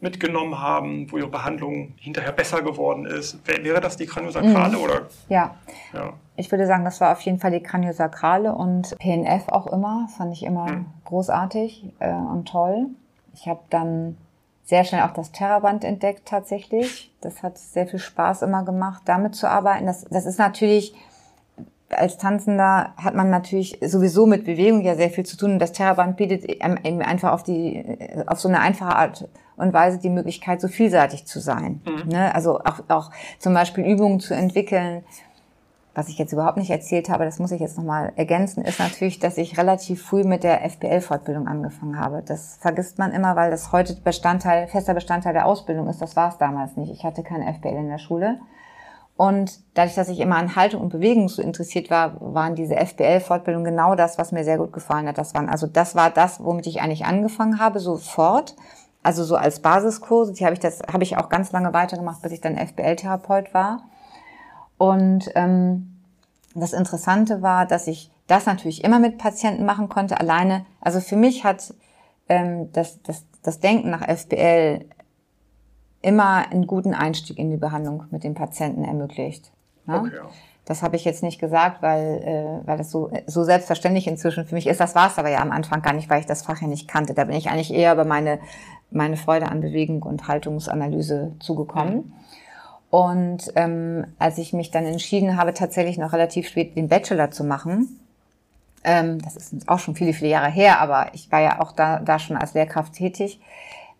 mitgenommen 0.00 0.60
haben, 0.60 1.10
wo 1.10 1.16
Ihre 1.16 1.28
Behandlung 1.28 1.94
hinterher 1.96 2.32
besser 2.32 2.60
geworden 2.60 3.06
ist, 3.06 3.38
wäre 3.46 3.80
das 3.80 3.96
die 3.96 4.06
Kraniosakrale 4.06 4.76
mhm. 4.76 4.84
oder? 4.84 5.02
Ja. 5.28 5.54
ja. 5.94 6.12
Ich 6.36 6.50
würde 6.50 6.66
sagen, 6.66 6.84
das 6.84 7.00
war 7.00 7.12
auf 7.12 7.20
jeden 7.20 7.38
Fall 7.38 7.52
die 7.52 7.62
Kraniosakrale 7.62 8.52
und 8.52 8.98
PNF 8.98 9.48
auch 9.48 9.68
immer, 9.68 10.08
fand 10.16 10.32
ich 10.32 10.42
immer 10.42 10.70
mhm. 10.70 10.86
großartig 11.04 11.84
äh, 12.00 12.12
und 12.12 12.48
toll. 12.48 12.88
Ich 13.34 13.46
habe 13.46 13.60
dann 13.70 14.16
sehr 14.72 14.84
schnell 14.84 15.02
auch 15.02 15.12
das 15.12 15.32
Terraband 15.32 15.84
entdeckt 15.84 16.22
tatsächlich. 16.24 17.12
Das 17.20 17.42
hat 17.42 17.58
sehr 17.58 17.86
viel 17.86 17.98
Spaß 17.98 18.40
immer 18.40 18.64
gemacht, 18.64 19.02
damit 19.04 19.34
zu 19.34 19.46
arbeiten. 19.46 19.84
Das, 19.84 20.06
das 20.08 20.24
ist 20.24 20.38
natürlich, 20.38 20.94
als 21.90 22.16
Tanzender 22.16 22.94
hat 22.96 23.14
man 23.14 23.28
natürlich 23.28 23.78
sowieso 23.84 24.24
mit 24.24 24.46
Bewegung 24.46 24.80
ja 24.80 24.94
sehr 24.94 25.10
viel 25.10 25.26
zu 25.26 25.36
tun. 25.36 25.52
Und 25.52 25.58
das 25.58 25.72
Terraband 25.72 26.16
bietet 26.16 26.46
eben 26.46 27.02
einfach 27.02 27.32
auf 27.32 27.42
die, 27.42 27.84
auf 28.26 28.40
so 28.40 28.48
eine 28.48 28.60
einfache 28.60 28.96
Art 28.96 29.28
und 29.56 29.74
Weise 29.74 29.98
die 29.98 30.08
Möglichkeit, 30.08 30.62
so 30.62 30.68
vielseitig 30.68 31.26
zu 31.26 31.38
sein. 31.38 31.82
Mhm. 31.84 32.08
Ne? 32.08 32.34
Also 32.34 32.60
auch, 32.60 32.80
auch 32.88 33.10
zum 33.38 33.52
Beispiel 33.52 33.84
Übungen 33.84 34.20
zu 34.20 34.32
entwickeln, 34.32 35.04
was 35.94 36.08
ich 36.08 36.18
jetzt 36.18 36.32
überhaupt 36.32 36.56
nicht 36.56 36.70
erzählt 36.70 37.10
habe, 37.10 37.24
das 37.24 37.38
muss 37.38 37.50
ich 37.50 37.60
jetzt 37.60 37.76
nochmal 37.76 38.12
ergänzen, 38.16 38.64
ist 38.64 38.78
natürlich, 38.78 39.18
dass 39.18 39.36
ich 39.36 39.58
relativ 39.58 40.02
früh 40.02 40.24
mit 40.24 40.42
der 40.42 40.68
FBL-Fortbildung 40.68 41.46
angefangen 41.46 41.98
habe. 41.98 42.22
Das 42.24 42.56
vergisst 42.60 42.98
man 42.98 43.12
immer, 43.12 43.36
weil 43.36 43.50
das 43.50 43.72
heute 43.72 43.94
Bestandteil, 43.94 44.68
fester 44.68 44.94
Bestandteil 44.94 45.34
der 45.34 45.46
Ausbildung 45.46 45.88
ist. 45.88 46.00
Das 46.00 46.16
war 46.16 46.30
es 46.30 46.38
damals 46.38 46.76
nicht. 46.76 46.90
Ich 46.90 47.04
hatte 47.04 47.22
keine 47.22 47.52
FBL 47.52 47.76
in 47.76 47.88
der 47.88 47.98
Schule. 47.98 48.40
Und 49.16 49.60
dadurch, 49.74 49.94
dass 49.94 50.08
ich 50.08 50.20
immer 50.20 50.36
an 50.36 50.56
Haltung 50.56 50.80
und 50.80 50.88
Bewegung 50.88 51.28
so 51.28 51.42
interessiert 51.42 51.90
war, 51.90 52.16
waren 52.20 52.54
diese 52.54 52.76
FBL-Fortbildungen 52.76 53.64
genau 53.64 53.94
das, 53.94 54.16
was 54.16 54.32
mir 54.32 54.44
sehr 54.44 54.56
gut 54.56 54.72
gefallen 54.72 55.06
hat. 55.06 55.18
Das 55.18 55.34
waren, 55.34 55.50
also 55.50 55.66
das 55.66 55.94
war 55.94 56.08
das, 56.08 56.42
womit 56.42 56.66
ich 56.66 56.80
eigentlich 56.80 57.04
angefangen 57.04 57.60
habe, 57.60 57.78
sofort. 57.78 58.56
Also 59.02 59.24
so 59.24 59.36
als 59.36 59.60
Basiskurse. 59.60 60.32
Die 60.32 60.44
habe 60.44 60.54
ich 60.54 60.60
das, 60.60 60.80
habe 60.90 61.02
ich 61.02 61.18
auch 61.18 61.28
ganz 61.28 61.52
lange 61.52 61.74
weitergemacht, 61.74 62.22
bis 62.22 62.32
ich 62.32 62.40
dann 62.40 62.56
FBL-Therapeut 62.56 63.52
war. 63.52 63.82
Und 64.82 65.30
ähm, 65.36 66.00
das 66.56 66.72
Interessante 66.72 67.40
war, 67.40 67.66
dass 67.66 67.86
ich 67.86 68.10
das 68.26 68.46
natürlich 68.46 68.82
immer 68.82 68.98
mit 68.98 69.16
Patienten 69.16 69.64
machen 69.64 69.88
konnte, 69.88 70.18
alleine. 70.18 70.66
Also 70.80 70.98
für 70.98 71.14
mich 71.14 71.44
hat 71.44 71.72
ähm, 72.28 72.72
das, 72.72 73.00
das, 73.04 73.24
das 73.44 73.60
Denken 73.60 73.90
nach 73.90 74.04
FBL 74.08 74.84
immer 76.00 76.50
einen 76.50 76.66
guten 76.66 76.94
Einstieg 76.94 77.38
in 77.38 77.48
die 77.48 77.58
Behandlung 77.58 78.06
mit 78.10 78.24
dem 78.24 78.34
Patienten 78.34 78.82
ermöglicht. 78.82 79.52
Ne? 79.86 80.00
Okay. 80.00 80.20
Das 80.64 80.82
habe 80.82 80.96
ich 80.96 81.04
jetzt 81.04 81.22
nicht 81.22 81.40
gesagt, 81.40 81.80
weil, 81.80 82.20
äh, 82.24 82.66
weil 82.66 82.76
das 82.76 82.90
so, 82.90 83.08
so 83.28 83.44
selbstverständlich 83.44 84.08
inzwischen 84.08 84.46
für 84.46 84.56
mich 84.56 84.66
ist. 84.66 84.80
Das 84.80 84.96
war 84.96 85.06
es 85.06 85.16
aber 85.16 85.30
ja 85.30 85.42
am 85.42 85.52
Anfang 85.52 85.80
gar 85.82 85.92
nicht, 85.92 86.10
weil 86.10 86.18
ich 86.18 86.26
das 86.26 86.42
Fach 86.42 86.60
ja 86.60 86.66
nicht 86.66 86.88
kannte. 86.88 87.14
Da 87.14 87.22
bin 87.22 87.36
ich 87.36 87.50
eigentlich 87.50 87.72
eher 87.72 87.92
über 87.92 88.04
meine, 88.04 88.40
meine 88.90 89.16
Freude 89.16 89.46
an 89.46 89.60
Bewegung 89.60 90.02
und 90.02 90.26
Haltungsanalyse 90.26 91.36
zugekommen. 91.38 91.94
Mhm. 91.94 92.12
Und 92.92 93.50
ähm, 93.56 94.04
als 94.18 94.36
ich 94.36 94.52
mich 94.52 94.70
dann 94.70 94.84
entschieden 94.84 95.38
habe, 95.38 95.54
tatsächlich 95.54 95.96
noch 95.96 96.12
relativ 96.12 96.46
spät 96.46 96.76
den 96.76 96.88
Bachelor 96.88 97.30
zu 97.30 97.42
machen, 97.42 97.98
ähm, 98.84 99.18
das 99.22 99.36
ist 99.36 99.66
auch 99.66 99.78
schon 99.78 99.94
viele, 99.94 100.12
viele 100.12 100.30
Jahre 100.30 100.50
her, 100.50 100.78
aber 100.78 101.06
ich 101.14 101.32
war 101.32 101.40
ja 101.40 101.62
auch 101.62 101.72
da, 101.72 102.00
da 102.00 102.18
schon 102.18 102.36
als 102.36 102.52
Lehrkraft 102.52 102.92
tätig, 102.92 103.40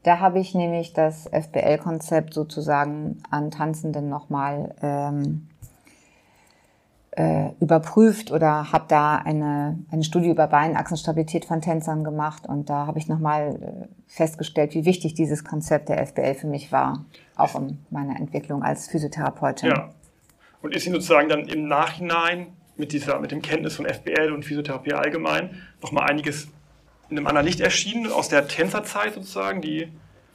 da 0.03 0.19
habe 0.19 0.41
ich 0.41 0.55
nämlich 0.55 0.93
das 0.93 1.27
FBL-Konzept 1.27 2.35
sozusagen 2.35 3.23
an 3.31 3.51
Tanzenden 3.51 4.11
nochmal 4.11 4.75
ähm, 4.83 5.49
äh, 7.13 7.51
überprüft 7.61 8.31
oder 8.31 8.73
habe 8.73 8.87
da 8.89 9.17
eine, 9.17 9.79
eine 9.91 10.03
Studie 10.03 10.31
über 10.31 10.47
Beinachsenstabilität 10.47 11.45
von 11.45 11.61
Tänzern 11.61 12.05
gemacht 12.05 12.47
und 12.47 12.71
da 12.71 12.87
habe 12.87 12.99
ich 12.99 13.07
nochmal 13.07 13.89
äh, 13.89 13.89
festgestellt, 14.07 14.75
wie 14.75 14.87
wichtig 14.87 15.15
dieses 15.15 15.45
Konzept 15.45 15.91
der 15.91 16.07
FBL 16.07 16.35
für 16.35 16.47
mich 16.47 16.73
war, 16.73 17.05
auch 17.37 17.55
in 17.55 17.79
meiner 17.91 18.17
Entwicklung 18.17 18.63
als 18.63 18.89
Physiotherapeutin. 18.89 19.69
Ja. 19.69 19.91
Und 20.63 20.75
ist 20.75 20.87
Ihnen 20.87 20.95
sozusagen 20.95 21.29
dann 21.29 21.49
im 21.49 21.69
Nachhinein 21.69 22.47
mit 22.77 22.93
dieser, 22.93 23.21
mit 23.21 23.31
dem 23.31 23.43
Kenntnis 23.43 23.77
von 23.77 23.85
FBL 23.85 24.33
und 24.33 24.45
Physiotherapie 24.45 24.95
allgemein 24.95 25.63
nochmal 25.83 26.09
einiges 26.09 26.49
in 27.11 27.19
einem 27.19 27.27
anderen 27.27 27.47
Licht 27.47 27.61
erschienen 27.61 28.11
aus 28.11 28.31
der 28.31 28.49
Tänzerzeit 28.49 29.13
sozusagen, 29.13 29.61
die, 29.61 29.89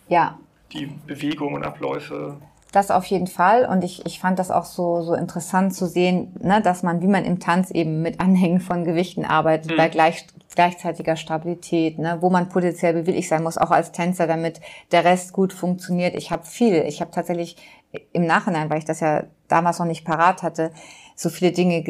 ja. 0.10 0.38
die 0.74 0.86
Bewegung 1.08 1.56
und 1.56 1.64
Abläufe? 1.64 2.38
Das 2.78 2.92
auf 2.92 3.06
jeden 3.06 3.26
Fall. 3.26 3.66
Und 3.66 3.84
ich, 3.84 4.06
ich 4.06 4.20
fand 4.20 4.38
das 4.38 4.52
auch 4.52 4.66
so, 4.66 5.02
so 5.02 5.16
interessant 5.16 5.74
zu 5.74 5.88
sehen, 5.88 6.36
ne, 6.40 6.62
dass 6.62 6.84
man, 6.84 7.02
wie 7.02 7.08
man 7.08 7.26
im 7.26 7.40
Tanz 7.40 7.72
eben 7.72 8.04
mit 8.04 8.20
Anhängen 8.20 8.60
von 8.60 8.84
Gewichten 8.84 9.26
arbeitet, 9.26 9.72
mhm. 9.72 9.78
bei 9.78 9.90
gleich, 9.90 10.28
gleichzeitiger 10.54 11.16
Stabilität, 11.16 11.98
ne, 11.98 12.20
wo 12.22 12.30
man 12.30 12.50
potenziell 12.50 12.94
bewilligt 12.94 13.30
sein 13.30 13.42
muss, 13.42 13.58
auch 13.58 13.72
als 13.72 13.94
Tänzer, 13.94 14.28
damit 14.28 14.62
der 14.92 15.06
Rest 15.06 15.34
gut 15.34 15.54
funktioniert. 15.54 16.14
Ich 16.14 16.30
habe 16.30 16.46
viel. 16.46 16.84
Ich 16.84 17.02
habe 17.02 17.10
tatsächlich 17.10 17.58
im 18.14 18.28
Nachhinein, 18.28 18.70
weil 18.70 18.78
ich 18.78 18.86
das 18.86 19.00
ja 19.00 19.24
damals 19.48 19.80
noch 19.80 19.88
nicht 19.88 20.06
parat 20.06 20.44
hatte, 20.44 20.70
so 21.16 21.30
viele 21.30 21.54
Dinge, 21.54 21.84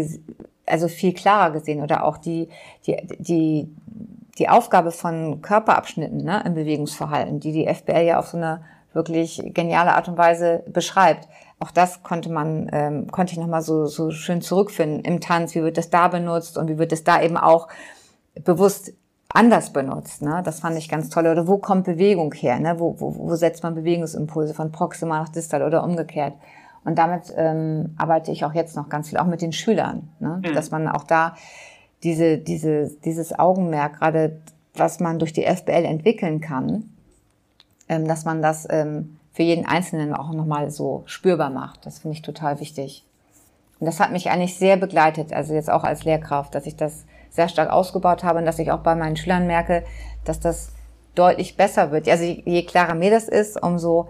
also 0.65 0.87
viel 0.87 1.11
klarer 1.11 1.51
gesehen 1.51 1.81
oder 1.81 2.05
auch 2.05 2.17
die, 2.17 2.47
die, 2.85 2.95
die, 3.19 3.75
die 4.37 4.47
Aufgabe 4.47 4.93
von 4.93 5.41
Körperabschnitten 5.41 6.23
ne, 6.23 6.43
im 6.45 6.53
Bewegungsverhalten, 6.53 7.41
die 7.41 7.51
die 7.51 7.67
FBL 7.67 8.05
ja 8.05 8.19
auf 8.19 8.27
so 8.27 8.37
eine 8.37 8.61
wirklich 8.97 9.41
geniale 9.53 9.95
Art 9.95 10.09
und 10.09 10.17
Weise 10.17 10.63
beschreibt. 10.67 11.29
Auch 11.59 11.71
das 11.71 12.03
konnte 12.03 12.29
man, 12.29 12.69
ähm, 12.73 13.07
konnte 13.09 13.31
ich 13.31 13.39
nochmal 13.39 13.61
so, 13.61 13.85
so 13.85 14.11
schön 14.11 14.41
zurückfinden 14.41 15.05
im 15.05 15.21
Tanz. 15.21 15.55
Wie 15.55 15.63
wird 15.63 15.77
das 15.77 15.89
da 15.89 16.09
benutzt 16.09 16.57
und 16.57 16.67
wie 16.67 16.77
wird 16.77 16.91
es 16.91 17.05
da 17.05 17.21
eben 17.21 17.37
auch 17.37 17.69
bewusst 18.43 18.91
anders 19.29 19.71
benutzt. 19.71 20.21
Ne? 20.21 20.41
Das 20.43 20.61
fand 20.61 20.77
ich 20.77 20.89
ganz 20.89 21.09
toll. 21.09 21.27
Oder 21.27 21.47
wo 21.47 21.57
kommt 21.57 21.85
Bewegung 21.85 22.33
her? 22.33 22.59
Ne? 22.59 22.79
Wo, 22.79 22.99
wo, 22.99 23.15
wo 23.15 23.35
setzt 23.35 23.63
man 23.63 23.75
Bewegungsimpulse 23.75 24.53
von 24.53 24.71
proximal 24.71 25.21
nach 25.21 25.29
distal 25.29 25.63
oder 25.63 25.83
umgekehrt? 25.83 26.33
Und 26.85 26.97
damit 26.97 27.33
ähm, 27.35 27.95
arbeite 27.97 28.31
ich 28.31 28.45
auch 28.45 28.53
jetzt 28.53 28.75
noch 28.75 28.87
ganz 28.87 29.09
viel, 29.09 29.17
auch 29.17 29.25
mit 29.25 29.41
den 29.41 29.51
Schülern, 29.51 30.09
ne? 30.19 30.41
Mhm. 30.41 30.53
dass 30.53 30.71
man 30.71 30.87
auch 30.87 31.03
da 31.03 31.35
diese, 32.03 32.37
diese, 32.37 32.91
dieses 33.03 33.37
Augenmerk, 33.37 33.99
gerade 33.99 34.39
was 34.73 35.01
man 35.01 35.19
durch 35.19 35.33
die 35.33 35.43
FBL 35.43 35.83
entwickeln 35.83 36.39
kann, 36.39 36.93
dass 37.87 38.25
man 38.25 38.41
das 38.41 38.67
ähm, 38.69 39.17
für 39.33 39.43
jeden 39.43 39.65
Einzelnen 39.65 40.13
auch 40.13 40.31
nochmal 40.31 40.71
so 40.71 41.03
spürbar 41.05 41.49
macht. 41.49 41.85
Das 41.85 41.99
finde 41.99 42.15
ich 42.15 42.21
total 42.21 42.59
wichtig. 42.59 43.05
Und 43.79 43.85
das 43.85 43.99
hat 43.99 44.11
mich 44.11 44.29
eigentlich 44.29 44.57
sehr 44.57 44.77
begleitet, 44.77 45.33
also 45.33 45.53
jetzt 45.53 45.69
auch 45.69 45.83
als 45.83 46.03
Lehrkraft, 46.03 46.55
dass 46.55 46.65
ich 46.65 46.75
das 46.75 47.05
sehr 47.29 47.47
stark 47.47 47.69
ausgebaut 47.69 48.23
habe 48.23 48.39
und 48.39 48.45
dass 48.45 48.59
ich 48.59 48.71
auch 48.71 48.79
bei 48.79 48.95
meinen 48.95 49.15
Schülern 49.15 49.45
merke, 49.45 49.83
dass 50.25 50.39
das 50.39 50.71
deutlich 51.13 51.57
besser 51.57 51.91
wird. 51.91 52.09
Also 52.09 52.23
je 52.23 52.63
klarer 52.63 52.95
mir 52.95 53.11
das 53.11 53.27
ist, 53.27 53.61
umso, 53.61 54.09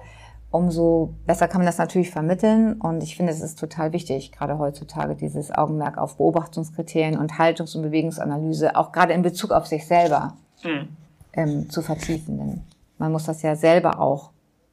umso 0.51 1.13
besser 1.25 1.47
kann 1.47 1.59
man 1.59 1.65
das 1.65 1.77
natürlich 1.77 2.11
vermitteln. 2.11 2.73
Und 2.79 3.03
ich 3.03 3.17
finde, 3.17 3.31
es 3.31 3.41
ist 3.41 3.59
total 3.59 3.93
wichtig, 3.93 4.31
gerade 4.31 4.57
heutzutage 4.57 5.15
dieses 5.15 5.51
Augenmerk 5.51 5.97
auf 5.97 6.17
Beobachtungskriterien 6.17 7.17
und 7.17 7.37
Haltungs- 7.37 7.75
und 7.75 7.81
Bewegungsanalyse, 7.81 8.75
auch 8.75 8.91
gerade 8.91 9.13
in 9.13 9.21
Bezug 9.21 9.51
auf 9.51 9.67
sich 9.67 9.85
selber 9.85 10.35
mhm. 10.63 10.87
ähm, 11.33 11.69
zu 11.69 11.81
vertiefen. 11.81 12.63
Man 12.97 13.11
muss 13.11 13.25
das 13.25 13.41
ja 13.41 13.55
selber 13.55 13.99
auch 13.99 14.31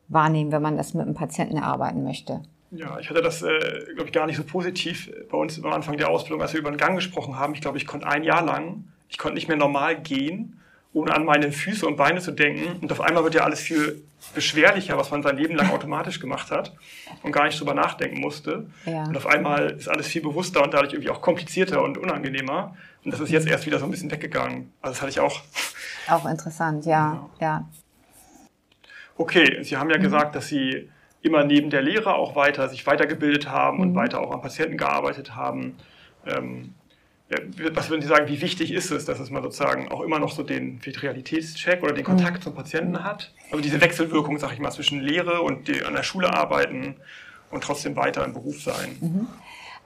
wahrnehmen, 0.08 0.52
wenn 0.52 0.62
man 0.62 0.76
das 0.76 0.94
mit 0.94 1.06
einem 1.06 1.14
Patienten 1.14 1.56
erarbeiten 1.56 2.04
möchte. 2.04 2.42
Ja, 2.70 2.98
ich 2.98 3.08
hatte 3.08 3.22
das, 3.22 3.42
äh, 3.42 3.84
glaube 3.94 4.06
ich, 4.06 4.12
gar 4.12 4.26
nicht 4.26 4.36
so 4.36 4.44
positiv 4.44 5.10
bei 5.30 5.38
uns 5.38 5.62
am 5.62 5.72
Anfang 5.72 5.96
der 5.96 6.08
Ausbildung, 6.08 6.42
als 6.42 6.52
wir 6.52 6.60
über 6.60 6.70
den 6.70 6.78
Gang 6.78 6.96
gesprochen 6.96 7.38
haben. 7.38 7.54
Ich 7.54 7.60
glaube, 7.60 7.78
ich 7.78 7.86
konnte 7.86 8.06
ein 8.06 8.24
Jahr 8.24 8.44
lang, 8.44 8.84
ich 9.08 9.18
konnte 9.18 9.36
nicht 9.36 9.46
mehr 9.46 9.56
normal 9.56 10.00
gehen, 10.00 10.60
ohne 10.92 11.14
an 11.14 11.24
meine 11.24 11.52
Füße 11.52 11.86
und 11.86 11.96
Beine 11.96 12.20
zu 12.20 12.32
denken. 12.32 12.80
Und 12.80 12.90
auf 12.90 13.00
einmal 13.00 13.22
wird 13.24 13.34
ja 13.34 13.44
alles 13.44 13.60
viel 13.60 14.02
beschwerlicher, 14.34 14.96
was 14.96 15.10
man 15.10 15.22
sein 15.22 15.36
Leben 15.36 15.54
lang 15.54 15.70
automatisch 15.74 16.20
gemacht 16.20 16.50
hat 16.50 16.72
und 17.22 17.32
gar 17.32 17.44
nicht 17.44 17.60
drüber 17.60 17.74
nachdenken 17.74 18.20
musste. 18.20 18.66
Ja. 18.86 19.04
Und 19.04 19.16
auf 19.16 19.26
einmal 19.26 19.72
ist 19.72 19.88
alles 19.88 20.08
viel 20.08 20.22
bewusster 20.22 20.62
und 20.62 20.74
dadurch 20.74 20.92
irgendwie 20.94 21.10
auch 21.10 21.20
komplizierter 21.20 21.82
und 21.82 21.98
unangenehmer. 21.98 22.76
Und 23.04 23.12
das 23.12 23.20
ist 23.20 23.30
jetzt 23.30 23.46
erst 23.46 23.66
wieder 23.66 23.78
so 23.78 23.84
ein 23.84 23.90
bisschen 23.90 24.10
weggegangen. 24.10 24.72
Also 24.80 24.94
das 24.94 25.02
hatte 25.02 25.10
ich 25.10 25.20
auch. 25.20 25.42
Auch 26.08 26.26
interessant, 26.26 26.86
ja, 26.86 27.28
ja. 27.40 27.46
ja. 27.46 27.68
Okay, 29.16 29.62
Sie 29.62 29.76
haben 29.76 29.90
ja 29.90 29.98
mhm. 29.98 30.02
gesagt, 30.02 30.34
dass 30.34 30.48
Sie 30.48 30.88
immer 31.22 31.44
neben 31.44 31.70
der 31.70 31.82
Lehre 31.82 32.14
auch 32.14 32.36
weiter 32.36 32.68
sich 32.68 32.86
weitergebildet 32.86 33.48
haben 33.48 33.78
mhm. 33.78 33.82
und 33.82 33.94
weiter 33.94 34.20
auch 34.20 34.30
an 34.30 34.40
Patienten 34.42 34.76
gearbeitet 34.76 35.34
haben. 35.34 35.76
Ähm, 36.26 36.74
was 37.72 37.88
würden 37.88 38.02
Sie 38.02 38.08
sagen, 38.08 38.28
wie 38.28 38.40
wichtig 38.40 38.72
ist 38.72 38.90
es, 38.90 39.06
dass 39.06 39.18
es 39.18 39.30
man 39.30 39.42
sozusagen 39.42 39.90
auch 39.90 40.02
immer 40.02 40.18
noch 40.18 40.30
so 40.30 40.42
den 40.42 40.80
Realitätscheck 40.84 41.82
oder 41.82 41.94
den 41.94 42.04
Kontakt 42.04 42.38
mhm. 42.38 42.42
zum 42.42 42.54
Patienten 42.54 43.02
hat? 43.02 43.32
Also 43.50 43.62
diese 43.62 43.80
Wechselwirkung, 43.80 44.38
sag 44.38 44.52
ich 44.52 44.58
mal, 44.58 44.70
zwischen 44.70 45.00
Lehre 45.00 45.40
und 45.40 45.68
an 45.84 45.94
der 45.94 46.02
Schule 46.02 46.32
arbeiten 46.32 46.96
und 47.50 47.64
trotzdem 47.64 47.96
weiter 47.96 48.24
im 48.24 48.34
Beruf 48.34 48.62
sein. 48.62 48.96
Mhm. 49.00 49.26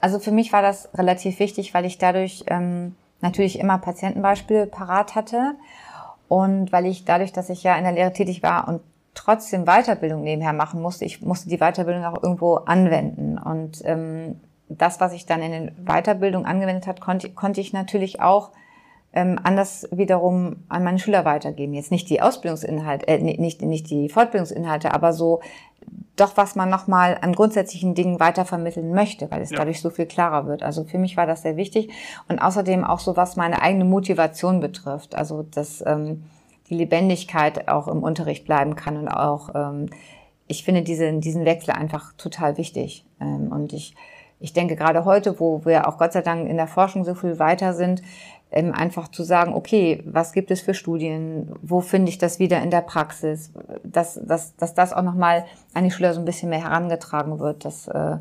Also 0.01 0.19
für 0.19 0.31
mich 0.31 0.51
war 0.51 0.61
das 0.61 0.89
relativ 0.93 1.39
wichtig, 1.39 1.73
weil 1.73 1.85
ich 1.85 1.97
dadurch 1.97 2.43
ähm, 2.47 2.95
natürlich 3.21 3.59
immer 3.59 3.77
Patientenbeispiele 3.77 4.67
parat 4.67 5.15
hatte 5.15 5.55
und 6.27 6.71
weil 6.71 6.85
ich 6.85 7.05
dadurch, 7.05 7.31
dass 7.33 7.49
ich 7.49 7.63
ja 7.63 7.75
in 7.77 7.83
der 7.83 7.93
Lehre 7.93 8.13
tätig 8.13 8.43
war 8.43 8.67
und 8.67 8.81
trotzdem 9.13 9.65
Weiterbildung 9.65 10.23
nebenher 10.23 10.53
machen 10.53 10.81
musste. 10.81 11.05
Ich 11.05 11.21
musste 11.21 11.49
die 11.49 11.57
Weiterbildung 11.57 12.05
auch 12.05 12.21
irgendwo 12.23 12.55
anwenden. 12.55 13.37
Und 13.37 13.81
ähm, 13.85 14.39
das, 14.69 14.99
was 14.99 15.13
ich 15.13 15.25
dann 15.25 15.41
in 15.41 15.51
den 15.51 15.85
Weiterbildung 15.85 16.45
angewendet 16.45 16.87
hat, 16.87 17.01
konnte, 17.01 17.29
konnte 17.31 17.61
ich 17.61 17.73
natürlich 17.73 18.21
auch 18.21 18.51
ähm, 19.11 19.39
anders 19.43 19.87
wiederum 19.91 20.57
an 20.69 20.83
meine 20.83 20.99
Schüler 20.99 21.25
weitergeben. 21.25 21.73
Jetzt 21.73 21.91
nicht 21.91 22.09
die 22.09 22.21
Ausbildungsinhalte, 22.21 23.07
äh, 23.07 23.17
nicht, 23.19 23.61
nicht 23.61 23.89
die 23.89 24.09
Fortbildungsinhalte, 24.09 24.93
aber 24.93 25.13
so 25.13 25.41
doch, 26.15 26.35
was 26.35 26.55
man 26.55 26.69
nochmal 26.69 27.17
an 27.21 27.33
grundsätzlichen 27.33 27.95
Dingen 27.95 28.19
weitervermitteln 28.19 28.93
möchte, 28.93 29.31
weil 29.31 29.41
es 29.41 29.51
ja. 29.51 29.57
dadurch 29.57 29.81
so 29.81 29.89
viel 29.89 30.05
klarer 30.05 30.47
wird. 30.47 30.63
Also 30.63 30.83
für 30.83 30.97
mich 30.97 31.17
war 31.17 31.25
das 31.25 31.41
sehr 31.41 31.55
wichtig. 31.55 31.91
Und 32.27 32.39
außerdem 32.39 32.83
auch 32.83 32.99
so, 32.99 33.15
was 33.15 33.37
meine 33.37 33.61
eigene 33.61 33.85
Motivation 33.85 34.59
betrifft. 34.59 35.15
Also 35.15 35.43
das 35.43 35.83
ähm, 35.87 36.23
die 36.69 36.75
Lebendigkeit 36.75 37.67
auch 37.67 37.87
im 37.87 38.03
Unterricht 38.03 38.45
bleiben 38.45 38.75
kann 38.75 38.97
und 38.97 39.07
auch, 39.07 39.49
ähm, 39.55 39.89
ich 40.47 40.63
finde 40.63 40.81
diesen, 40.81 41.21
diesen 41.21 41.45
Wechsel 41.45 41.71
einfach 41.71 42.13
total 42.13 42.57
wichtig. 42.57 43.05
Ähm, 43.21 43.51
und 43.51 43.73
ich, 43.73 43.95
ich 44.39 44.53
denke 44.53 44.75
gerade 44.75 45.05
heute, 45.05 45.39
wo 45.39 45.65
wir 45.65 45.87
auch 45.87 45.97
Gott 45.97 46.13
sei 46.13 46.21
Dank 46.21 46.47
in 46.47 46.57
der 46.57 46.67
Forschung 46.67 47.03
so 47.03 47.13
viel 47.15 47.39
weiter 47.39 47.73
sind, 47.73 48.01
ähm, 48.51 48.73
einfach 48.73 49.09
zu 49.09 49.23
sagen, 49.23 49.53
okay, 49.53 50.01
was 50.05 50.33
gibt 50.33 50.49
es 50.49 50.61
für 50.61 50.73
Studien, 50.73 51.51
wo 51.61 51.81
finde 51.81 52.09
ich 52.09 52.17
das 52.17 52.39
wieder 52.39 52.61
in 52.61 52.71
der 52.71 52.81
Praxis, 52.81 53.51
dass, 53.83 54.19
dass, 54.23 54.55
dass 54.55 54.73
das 54.73 54.93
auch 54.93 55.03
nochmal 55.03 55.45
an 55.73 55.83
die 55.83 55.91
Schüler 55.91 56.13
so 56.13 56.19
ein 56.19 56.25
bisschen 56.25 56.49
mehr 56.49 56.63
herangetragen 56.63 57.39
wird, 57.39 57.63
das 57.65 57.87
äh, 57.87 58.17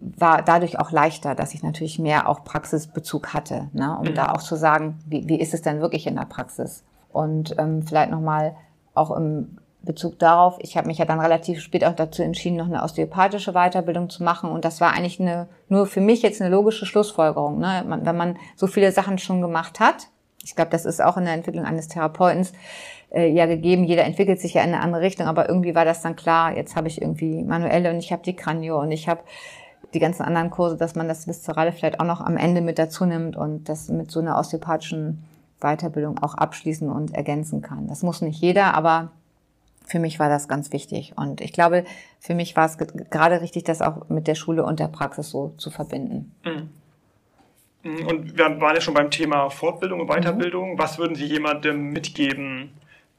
war 0.00 0.42
dadurch 0.42 0.78
auch 0.78 0.92
leichter, 0.92 1.34
dass 1.34 1.54
ich 1.54 1.62
natürlich 1.62 1.98
mehr 1.98 2.28
auch 2.28 2.44
Praxisbezug 2.44 3.34
hatte, 3.34 3.68
ne? 3.72 3.96
um 3.98 4.08
mhm. 4.08 4.14
da 4.14 4.32
auch 4.32 4.42
zu 4.42 4.54
sagen, 4.54 4.98
wie, 5.06 5.28
wie 5.28 5.40
ist 5.40 5.54
es 5.54 5.62
denn 5.62 5.80
wirklich 5.80 6.06
in 6.06 6.16
der 6.16 6.26
Praxis? 6.26 6.84
Und 7.12 7.54
ähm, 7.58 7.82
vielleicht 7.82 8.10
nochmal 8.10 8.54
auch 8.94 9.10
im 9.10 9.58
Bezug 9.82 10.18
darauf, 10.18 10.56
ich 10.60 10.76
habe 10.76 10.88
mich 10.88 10.98
ja 10.98 11.04
dann 11.04 11.20
relativ 11.20 11.60
spät 11.60 11.84
auch 11.84 11.94
dazu 11.94 12.22
entschieden, 12.22 12.56
noch 12.56 12.66
eine 12.66 12.82
osteopathische 12.82 13.52
Weiterbildung 13.52 14.10
zu 14.10 14.22
machen. 14.22 14.50
Und 14.50 14.64
das 14.64 14.80
war 14.80 14.92
eigentlich 14.92 15.20
eine, 15.20 15.48
nur 15.68 15.86
für 15.86 16.00
mich 16.00 16.22
jetzt 16.22 16.42
eine 16.42 16.50
logische 16.50 16.84
Schlussfolgerung. 16.84 17.58
Ne? 17.58 17.84
Man, 17.86 18.04
wenn 18.04 18.16
man 18.16 18.36
so 18.56 18.66
viele 18.66 18.92
Sachen 18.92 19.18
schon 19.18 19.40
gemacht 19.40 19.80
hat, 19.80 20.08
ich 20.44 20.56
glaube, 20.56 20.70
das 20.70 20.84
ist 20.84 21.02
auch 21.02 21.16
in 21.16 21.24
der 21.24 21.34
Entwicklung 21.34 21.64
eines 21.64 21.88
Therapeuten 21.88 22.46
äh, 23.10 23.28
ja 23.28 23.46
gegeben. 23.46 23.84
Jeder 23.84 24.04
entwickelt 24.04 24.40
sich 24.40 24.54
ja 24.54 24.62
in 24.62 24.72
eine 24.74 24.82
andere 24.82 25.02
Richtung, 25.02 25.26
aber 25.26 25.48
irgendwie 25.48 25.74
war 25.74 25.84
das 25.84 26.02
dann 26.02 26.16
klar, 26.16 26.56
jetzt 26.56 26.76
habe 26.76 26.88
ich 26.88 27.00
irgendwie 27.00 27.42
manuelle 27.44 27.90
und 27.90 27.98
ich 27.98 28.12
habe 28.12 28.22
die 28.22 28.36
Kranio 28.36 28.80
und 28.80 28.90
ich 28.90 29.08
habe 29.08 29.20
die 29.94 30.00
ganzen 30.00 30.22
anderen 30.22 30.50
Kurse, 30.50 30.76
dass 30.76 30.94
man 30.94 31.08
das 31.08 31.26
Viszerale 31.26 31.72
vielleicht 31.72 32.00
auch 32.00 32.04
noch 32.04 32.20
am 32.20 32.36
Ende 32.36 32.60
mit 32.60 32.78
dazu 32.78 33.06
nimmt 33.06 33.36
und 33.36 33.68
das 33.68 33.88
mit 33.88 34.10
so 34.10 34.20
einer 34.20 34.38
osteopathischen 34.38 35.24
Weiterbildung 35.60 36.18
auch 36.18 36.34
abschließen 36.34 36.88
und 36.90 37.14
ergänzen 37.14 37.62
kann. 37.62 37.88
Das 37.88 38.02
muss 38.02 38.22
nicht 38.22 38.40
jeder, 38.40 38.74
aber 38.74 39.10
für 39.86 39.98
mich 39.98 40.18
war 40.18 40.28
das 40.28 40.48
ganz 40.48 40.72
wichtig. 40.72 41.14
Und 41.16 41.40
ich 41.40 41.52
glaube, 41.52 41.84
für 42.20 42.34
mich 42.34 42.56
war 42.56 42.66
es 42.66 42.76
gerade 42.76 43.40
richtig, 43.40 43.64
das 43.64 43.82
auch 43.82 44.08
mit 44.08 44.26
der 44.26 44.34
Schule 44.34 44.64
und 44.64 44.80
der 44.80 44.88
Praxis 44.88 45.30
so 45.30 45.54
zu 45.56 45.70
verbinden. 45.70 46.34
Mhm. 46.44 46.68
Mhm. 47.82 48.06
Und 48.06 48.38
wir 48.38 48.60
waren 48.60 48.74
ja 48.74 48.80
schon 48.80 48.94
beim 48.94 49.10
Thema 49.10 49.48
Fortbildung 49.50 50.00
und 50.00 50.08
Weiterbildung. 50.08 50.74
Mhm. 50.74 50.78
Was 50.78 50.98
würden 50.98 51.14
Sie 51.14 51.24
jemandem 51.24 51.90
mitgeben, 51.90 52.70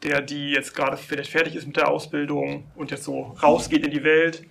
der 0.04 0.22
die 0.22 0.52
jetzt 0.52 0.76
gerade 0.76 0.98
vielleicht 0.98 1.32
fertig 1.32 1.56
ist 1.56 1.66
mit 1.66 1.78
der 1.78 1.90
Ausbildung 1.90 2.64
und 2.76 2.92
jetzt 2.92 3.04
so 3.04 3.36
rausgeht 3.42 3.86
in 3.86 3.92
die 3.92 4.04
Welt 4.04 4.46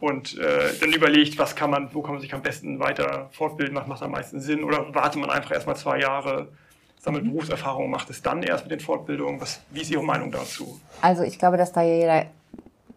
und 0.00 0.38
äh, 0.38 0.70
dann 0.80 0.92
überlegt, 0.92 1.38
was 1.38 1.56
kann 1.56 1.70
man, 1.70 1.92
wo 1.92 2.02
kann 2.02 2.12
man 2.12 2.20
sich 2.20 2.34
am 2.34 2.42
besten 2.42 2.78
weiter 2.78 3.28
fortbilden, 3.32 3.76
was 3.76 3.86
macht 3.86 4.02
am 4.02 4.12
meisten 4.12 4.40
Sinn 4.40 4.64
oder 4.64 4.94
wartet 4.94 5.20
man 5.20 5.30
einfach 5.30 5.52
erstmal 5.52 5.76
zwei 5.76 5.98
Jahre 6.00 6.48
sammelt 7.04 7.24
Berufserfahrung, 7.24 7.90
macht 7.90 8.10
es 8.10 8.22
dann 8.22 8.42
erst 8.42 8.64
mit 8.64 8.72
den 8.72 8.80
Fortbildungen. 8.80 9.40
Was, 9.40 9.60
wie 9.70 9.82
ist 9.82 9.90
Ihre 9.90 10.02
Meinung 10.02 10.32
dazu? 10.32 10.80
Also 11.02 11.22
ich 11.22 11.38
glaube, 11.38 11.58
dass 11.58 11.72
da 11.72 11.82
jeder 11.82 12.24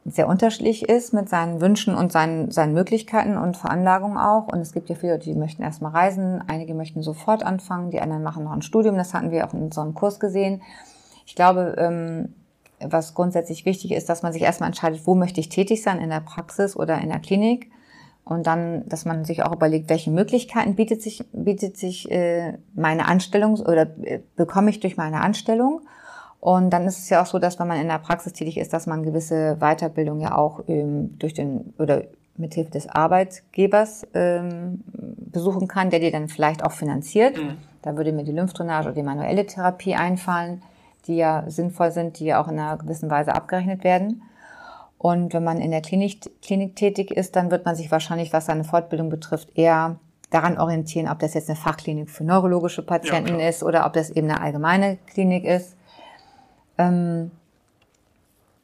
sehr 0.05 0.29
unterschiedlich 0.29 0.87
ist 0.87 1.13
mit 1.13 1.27
seinen 1.27 1.59
Wünschen 1.59 1.93
und 1.93 2.13
seinen, 2.13 2.49
seinen 2.49 2.73
Möglichkeiten 2.73 3.37
und 3.37 3.57
Veranlagungen 3.57 4.17
auch. 4.17 4.47
Und 4.47 4.59
es 4.61 4.71
gibt 4.71 4.87
ja 4.87 4.95
viele, 4.95 5.19
die 5.19 5.33
möchten 5.33 5.61
erstmal 5.61 5.91
reisen, 5.91 6.41
einige 6.47 6.73
möchten 6.73 7.03
sofort 7.03 7.43
anfangen, 7.43 7.91
die 7.91 7.99
anderen 7.99 8.23
machen 8.23 8.45
noch 8.45 8.53
ein 8.53 8.61
Studium, 8.61 8.95
das 8.95 9.13
hatten 9.13 9.31
wir 9.31 9.45
auch 9.45 9.53
in 9.53 9.63
unserem 9.63 9.93
Kurs 9.93 10.21
gesehen. 10.21 10.61
Ich 11.25 11.35
glaube, 11.35 11.75
ähm, 11.77 12.33
was 12.79 13.13
grundsätzlich 13.15 13.65
wichtig 13.65 13.91
ist, 13.91 14.07
dass 14.07 14.23
man 14.23 14.31
sich 14.31 14.43
erstmal 14.43 14.67
entscheidet, 14.67 15.05
wo 15.05 15.15
möchte 15.15 15.41
ich 15.41 15.49
tätig 15.49 15.83
sein, 15.83 15.99
in 15.99 16.09
der 16.09 16.21
Praxis 16.21 16.77
oder 16.77 16.99
in 16.99 17.09
der 17.09 17.19
Klinik. 17.19 17.69
Und 18.29 18.45
dann, 18.45 18.87
dass 18.87 19.05
man 19.05 19.23
sich 19.23 19.43
auch 19.43 19.53
überlegt, 19.53 19.89
welche 19.89 20.11
Möglichkeiten 20.11 20.75
bietet 20.75 21.01
sich, 21.01 21.23
bietet 21.31 21.77
sich 21.77 22.11
äh, 22.11 22.57
meine 22.75 23.07
Anstellung 23.07 23.59
oder 23.59 23.87
äh, 24.03 24.19
bekomme 24.35 24.69
ich 24.69 24.79
durch 24.81 24.97
meine 24.97 25.21
Anstellung. 25.21 25.81
Und 26.39 26.71
dann 26.71 26.85
ist 26.85 26.99
es 26.99 27.09
ja 27.09 27.21
auch 27.21 27.25
so, 27.25 27.39
dass 27.39 27.57
wenn 27.59 27.67
man 27.67 27.79
in 27.79 27.87
der 27.87 27.99
Praxis 27.99 28.33
tätig 28.33 28.57
ist, 28.57 28.73
dass 28.73 28.85
man 28.85 29.03
gewisse 29.03 29.57
Weiterbildung 29.59 30.19
ja 30.19 30.37
auch 30.37 30.63
ähm, 30.67 31.17
durch 31.19 31.33
den 31.33 31.73
oder 31.79 32.03
mithilfe 32.35 32.71
des 32.71 32.87
Arbeitgebers 32.87 34.05
ähm, 34.13 34.83
besuchen 35.31 35.67
kann, 35.67 35.89
der 35.89 35.99
dir 35.99 36.11
dann 36.11 36.27
vielleicht 36.27 36.63
auch 36.63 36.73
finanziert. 36.73 37.37
Mhm. 37.37 37.57
Da 37.81 37.95
würde 37.95 38.11
mir 38.11 38.23
die 38.23 38.33
Lymphdrainage 38.33 38.87
oder 38.87 38.95
die 38.95 39.03
manuelle 39.03 39.45
Therapie 39.45 39.95
einfallen, 39.95 40.61
die 41.07 41.15
ja 41.15 41.45
sinnvoll 41.47 41.91
sind, 41.91 42.19
die 42.19 42.25
ja 42.25 42.41
auch 42.41 42.47
in 42.47 42.59
einer 42.59 42.77
gewissen 42.77 43.09
Weise 43.09 43.33
abgerechnet 43.33 43.83
werden. 43.83 44.21
Und 44.97 45.33
wenn 45.33 45.43
man 45.43 45.59
in 45.59 45.71
der 45.71 45.81
Klinik, 45.81 46.19
Klinik 46.41 46.75
tätig 46.75 47.11
ist, 47.11 47.35
dann 47.35 47.51
wird 47.51 47.65
man 47.65 47.75
sich 47.75 47.91
wahrscheinlich, 47.91 48.33
was 48.33 48.47
seine 48.47 48.63
Fortbildung 48.63 49.09
betrifft, 49.09 49.49
eher 49.55 49.99
daran 50.29 50.57
orientieren, 50.57 51.07
ob 51.07 51.19
das 51.19 51.33
jetzt 51.33 51.49
eine 51.49 51.55
Fachklinik 51.55 52.09
für 52.09 52.23
neurologische 52.23 52.81
Patienten 52.81 53.39
ja, 53.39 53.47
ist 53.47 53.63
oder 53.63 53.85
ob 53.85 53.93
das 53.93 54.09
eben 54.09 54.29
eine 54.29 54.41
allgemeine 54.41 54.97
Klinik 55.07 55.45
ist. 55.45 55.75
Ähm, 56.77 57.31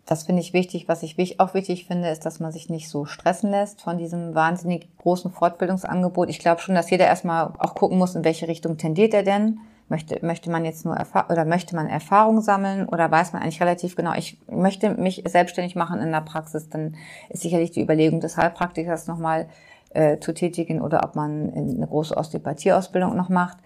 das 0.06 0.24
finde 0.24 0.42
ich 0.42 0.52
wichtig. 0.52 0.90
Was 0.90 1.04
ich 1.04 1.40
auch 1.40 1.54
wichtig 1.54 1.86
finde, 1.86 2.10
ist, 2.10 2.26
dass 2.26 2.40
man 2.40 2.52
sich 2.52 2.70
nicht 2.70 2.90
so 2.90 3.06
stressen 3.06 3.52
lässt 3.52 3.82
von 3.82 3.98
diesem 3.98 4.36
wahnsinnig 4.36 4.90
großen 4.98 5.32
Fortbildungsangebot. 5.32 6.30
Ich 6.30 6.40
glaube 6.40 6.62
schon, 6.62 6.76
dass 6.76 6.90
jeder 6.90 7.06
erstmal 7.06 7.54
auch 7.58 7.76
gucken 7.76 7.98
muss, 7.98 8.16
in 8.16 8.26
welche 8.26 8.48
Richtung 8.48 8.78
tendiert 8.78 9.14
er 9.14 9.24
denn. 9.24 9.60
Möchte, 9.90 10.26
möchte 10.26 10.50
man 10.50 10.66
jetzt 10.66 10.86
nur 10.86 10.96
Erfahrung 10.96 11.32
oder 11.32 11.46
möchte 11.46 11.76
man 11.76 11.88
Erfahrung 11.88 12.42
sammeln 12.42 12.88
oder 12.88 13.12
weiß 13.12 13.34
man 13.34 13.42
eigentlich 13.42 13.62
relativ 13.62 13.96
genau, 13.96 14.14
ich 14.14 14.40
möchte 14.50 14.90
mich 14.92 15.24
selbstständig 15.28 15.76
machen 15.76 16.00
in 16.00 16.12
der 16.12 16.22
Praxis, 16.22 16.70
dann 16.70 16.96
ist 17.30 17.44
sicherlich 17.44 17.72
die 17.72 17.82
Überlegung 17.82 18.20
des 18.20 18.38
Heilpraktikers 18.38 19.08
nochmal 19.08 19.48
äh, 19.94 20.20
zu 20.20 20.34
tätigen 20.34 20.82
oder 20.82 21.04
ob 21.04 21.16
man 21.16 21.54
eine 21.54 21.88
große 21.88 22.16
Osteopathieausbildung 22.16 23.16
noch 23.16 23.30
macht. 23.30 23.58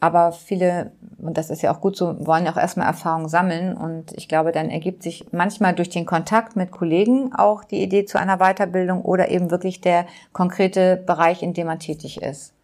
Aber 0.00 0.30
viele, 0.30 0.92
und 1.18 1.36
das 1.36 1.50
ist 1.50 1.62
ja 1.62 1.74
auch 1.74 1.80
gut 1.80 1.96
so, 1.96 2.24
wollen 2.24 2.44
ja 2.44 2.52
auch 2.52 2.56
erstmal 2.56 2.86
Erfahrung 2.86 3.28
sammeln. 3.28 3.76
Und 3.76 4.12
ich 4.12 4.28
glaube, 4.28 4.52
dann 4.52 4.70
ergibt 4.70 5.02
sich 5.02 5.26
manchmal 5.32 5.74
durch 5.74 5.88
den 5.88 6.06
Kontakt 6.06 6.54
mit 6.54 6.70
Kollegen 6.70 7.34
auch 7.34 7.64
die 7.64 7.82
Idee 7.82 8.04
zu 8.04 8.18
einer 8.18 8.38
Weiterbildung 8.38 9.02
oder 9.02 9.28
eben 9.28 9.50
wirklich 9.50 9.80
der 9.80 10.06
konkrete 10.32 10.96
Bereich, 10.96 11.42
in 11.42 11.52
dem 11.52 11.66
man 11.66 11.80
tätig 11.80 12.22
ist. 12.22 12.54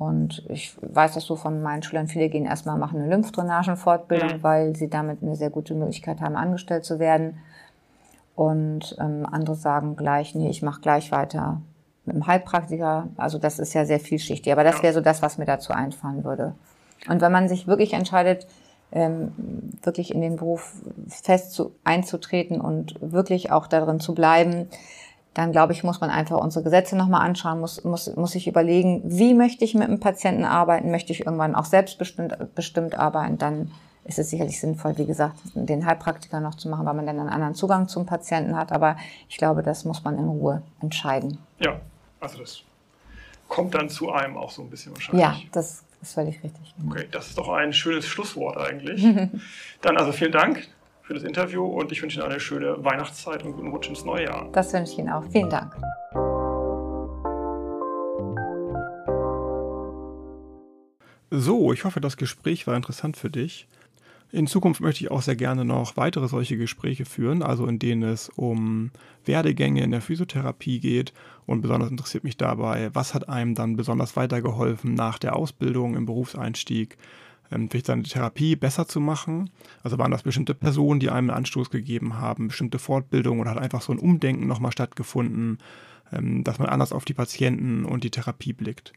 Und 0.00 0.46
ich 0.48 0.74
weiß 0.80 1.12
das 1.12 1.26
so 1.26 1.36
von 1.36 1.60
meinen 1.60 1.82
Schülern, 1.82 2.08
viele 2.08 2.30
gehen 2.30 2.46
erstmal 2.46 2.78
machen 2.78 3.00
eine 3.00 3.10
Lymphdrainagenfortbildung, 3.10 4.38
mhm. 4.38 4.42
weil 4.42 4.74
sie 4.74 4.88
damit 4.88 5.22
eine 5.22 5.36
sehr 5.36 5.50
gute 5.50 5.74
Möglichkeit 5.74 6.22
haben, 6.22 6.36
angestellt 6.36 6.86
zu 6.86 6.98
werden. 6.98 7.36
Und 8.34 8.96
ähm, 8.98 9.26
andere 9.30 9.56
sagen 9.56 9.96
gleich, 9.96 10.34
nee, 10.34 10.48
ich 10.48 10.62
mache 10.62 10.80
gleich 10.80 11.12
weiter 11.12 11.60
mit 12.06 12.16
dem 12.16 12.26
Heilpraktiker. 12.26 13.08
Also 13.18 13.36
das 13.36 13.58
ist 13.58 13.74
ja 13.74 13.84
sehr 13.84 14.00
vielschichtig. 14.00 14.50
Aber 14.50 14.64
das 14.64 14.82
wäre 14.82 14.94
so 14.94 15.02
das, 15.02 15.20
was 15.20 15.36
mir 15.36 15.44
dazu 15.44 15.74
einfallen 15.74 16.24
würde. 16.24 16.54
Und 17.06 17.20
wenn 17.20 17.30
man 17.30 17.50
sich 17.50 17.66
wirklich 17.66 17.92
entscheidet, 17.92 18.46
ähm, 18.92 19.32
wirklich 19.82 20.14
in 20.14 20.22
den 20.22 20.36
Beruf 20.36 20.80
fest 21.08 21.52
zu, 21.52 21.74
einzutreten 21.84 22.58
und 22.58 22.94
wirklich 23.02 23.52
auch 23.52 23.66
darin 23.66 24.00
zu 24.00 24.14
bleiben, 24.14 24.66
dann 25.34 25.52
glaube 25.52 25.72
ich, 25.72 25.84
muss 25.84 26.00
man 26.00 26.10
einfach 26.10 26.38
unsere 26.38 26.64
Gesetze 26.64 26.96
nochmal 26.96 27.26
anschauen, 27.26 27.60
muss, 27.60 27.84
muss, 27.84 28.14
muss 28.16 28.32
sich 28.32 28.48
überlegen, 28.48 29.02
wie 29.04 29.34
möchte 29.34 29.64
ich 29.64 29.74
mit 29.74 29.88
einem 29.88 30.00
Patienten 30.00 30.44
arbeiten, 30.44 30.90
möchte 30.90 31.12
ich 31.12 31.24
irgendwann 31.24 31.54
auch 31.54 31.64
selbstbestimmt 31.64 32.54
bestimmt 32.54 32.96
arbeiten, 32.96 33.38
dann 33.38 33.70
ist 34.04 34.18
es 34.18 34.30
sicherlich 34.30 34.58
sinnvoll, 34.58 34.96
wie 34.98 35.06
gesagt, 35.06 35.36
den 35.54 35.86
Heilpraktiker 35.86 36.40
noch 36.40 36.54
zu 36.56 36.68
machen, 36.68 36.86
weil 36.86 36.94
man 36.94 37.06
dann 37.06 37.20
einen 37.20 37.28
anderen 37.28 37.54
Zugang 37.54 37.86
zum 37.86 38.06
Patienten 38.06 38.56
hat. 38.56 38.72
Aber 38.72 38.96
ich 39.28 39.36
glaube, 39.36 39.62
das 39.62 39.84
muss 39.84 40.02
man 40.02 40.18
in 40.18 40.24
Ruhe 40.24 40.62
entscheiden. 40.80 41.38
Ja, 41.58 41.80
also 42.18 42.38
das 42.38 42.62
kommt 43.46 43.74
dann 43.74 43.88
zu 43.88 44.10
einem 44.10 44.36
auch 44.36 44.50
so 44.50 44.62
ein 44.62 44.70
bisschen 44.70 44.94
wahrscheinlich. 44.94 45.22
Ja, 45.22 45.36
das 45.52 45.84
ist 46.00 46.14
völlig 46.14 46.42
richtig. 46.42 46.74
Okay, 46.88 47.06
das 47.10 47.28
ist 47.28 47.38
doch 47.38 47.50
ein 47.50 47.72
schönes 47.72 48.06
Schlusswort 48.06 48.56
eigentlich. 48.56 49.02
dann 49.82 49.96
also 49.96 50.12
vielen 50.12 50.32
Dank 50.32 50.66
für 51.10 51.14
das 51.14 51.24
Interview 51.24 51.66
und 51.66 51.90
ich 51.90 52.00
wünsche 52.02 52.20
Ihnen 52.20 52.30
eine 52.30 52.38
schöne 52.38 52.84
Weihnachtszeit 52.84 53.42
und 53.42 53.54
guten 53.54 53.72
Rutsch 53.72 53.88
ins 53.88 54.04
neue 54.04 54.26
Jahr. 54.26 54.48
Das 54.52 54.72
wünsche 54.72 54.92
ich 54.92 54.98
Ihnen 55.00 55.08
auch. 55.08 55.24
Vielen 55.32 55.50
Dank. 55.50 55.74
So, 61.32 61.72
ich 61.72 61.84
hoffe, 61.84 62.00
das 62.00 62.16
Gespräch 62.16 62.68
war 62.68 62.76
interessant 62.76 63.16
für 63.16 63.28
dich. 63.28 63.66
In 64.30 64.46
Zukunft 64.46 64.80
möchte 64.80 65.02
ich 65.02 65.10
auch 65.10 65.22
sehr 65.22 65.34
gerne 65.34 65.64
noch 65.64 65.96
weitere 65.96 66.28
solche 66.28 66.56
Gespräche 66.56 67.04
führen, 67.04 67.42
also 67.42 67.66
in 67.66 67.80
denen 67.80 68.04
es 68.04 68.28
um 68.28 68.92
Werdegänge 69.24 69.82
in 69.82 69.90
der 69.90 70.02
Physiotherapie 70.02 70.78
geht. 70.78 71.12
Und 71.44 71.60
besonders 71.60 71.90
interessiert 71.90 72.22
mich 72.22 72.36
dabei, 72.36 72.90
was 72.94 73.14
hat 73.14 73.28
einem 73.28 73.56
dann 73.56 73.74
besonders 73.74 74.14
weitergeholfen 74.14 74.94
nach 74.94 75.18
der 75.18 75.34
Ausbildung 75.34 75.96
im 75.96 76.06
Berufseinstieg, 76.06 76.96
ähm, 77.50 77.68
vielleicht 77.68 77.86
seine 77.86 78.02
Therapie 78.02 78.56
besser 78.56 78.86
zu 78.86 79.00
machen. 79.00 79.50
Also 79.82 79.98
waren 79.98 80.10
das 80.10 80.22
bestimmte 80.22 80.54
Personen, 80.54 81.00
die 81.00 81.10
einem 81.10 81.30
einen 81.30 81.38
Anstoß 81.38 81.70
gegeben 81.70 82.18
haben, 82.18 82.48
bestimmte 82.48 82.78
Fortbildungen 82.78 83.40
oder 83.40 83.50
hat 83.50 83.58
einfach 83.58 83.82
so 83.82 83.92
ein 83.92 83.98
Umdenken 83.98 84.46
nochmal 84.46 84.72
stattgefunden, 84.72 85.58
ähm, 86.12 86.44
dass 86.44 86.58
man 86.58 86.68
anders 86.68 86.92
auf 86.92 87.04
die 87.04 87.14
Patienten 87.14 87.84
und 87.84 88.04
die 88.04 88.10
Therapie 88.10 88.52
blickt. 88.52 88.92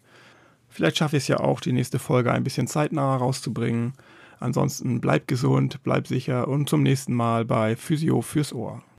Vielleicht 0.70 0.98
schaffe 0.98 1.18
ich 1.18 1.24
es 1.24 1.28
ja 1.28 1.40
auch, 1.40 1.60
die 1.60 1.72
nächste 1.72 2.00
Folge 2.00 2.32
ein 2.32 2.44
bisschen 2.44 2.68
zeitnah 2.68 3.16
rauszubringen. 3.16 3.94
Ansonsten 4.40 5.00
bleibt 5.00 5.28
gesund, 5.28 5.82
bleibt 5.84 6.08
sicher 6.08 6.48
und 6.48 6.68
zum 6.68 6.84
nächsten 6.84 7.14
Mal 7.14 7.46
bei 7.46 7.76
Physio 7.76 8.22
fürs 8.22 8.54
Ohr. 8.54 8.84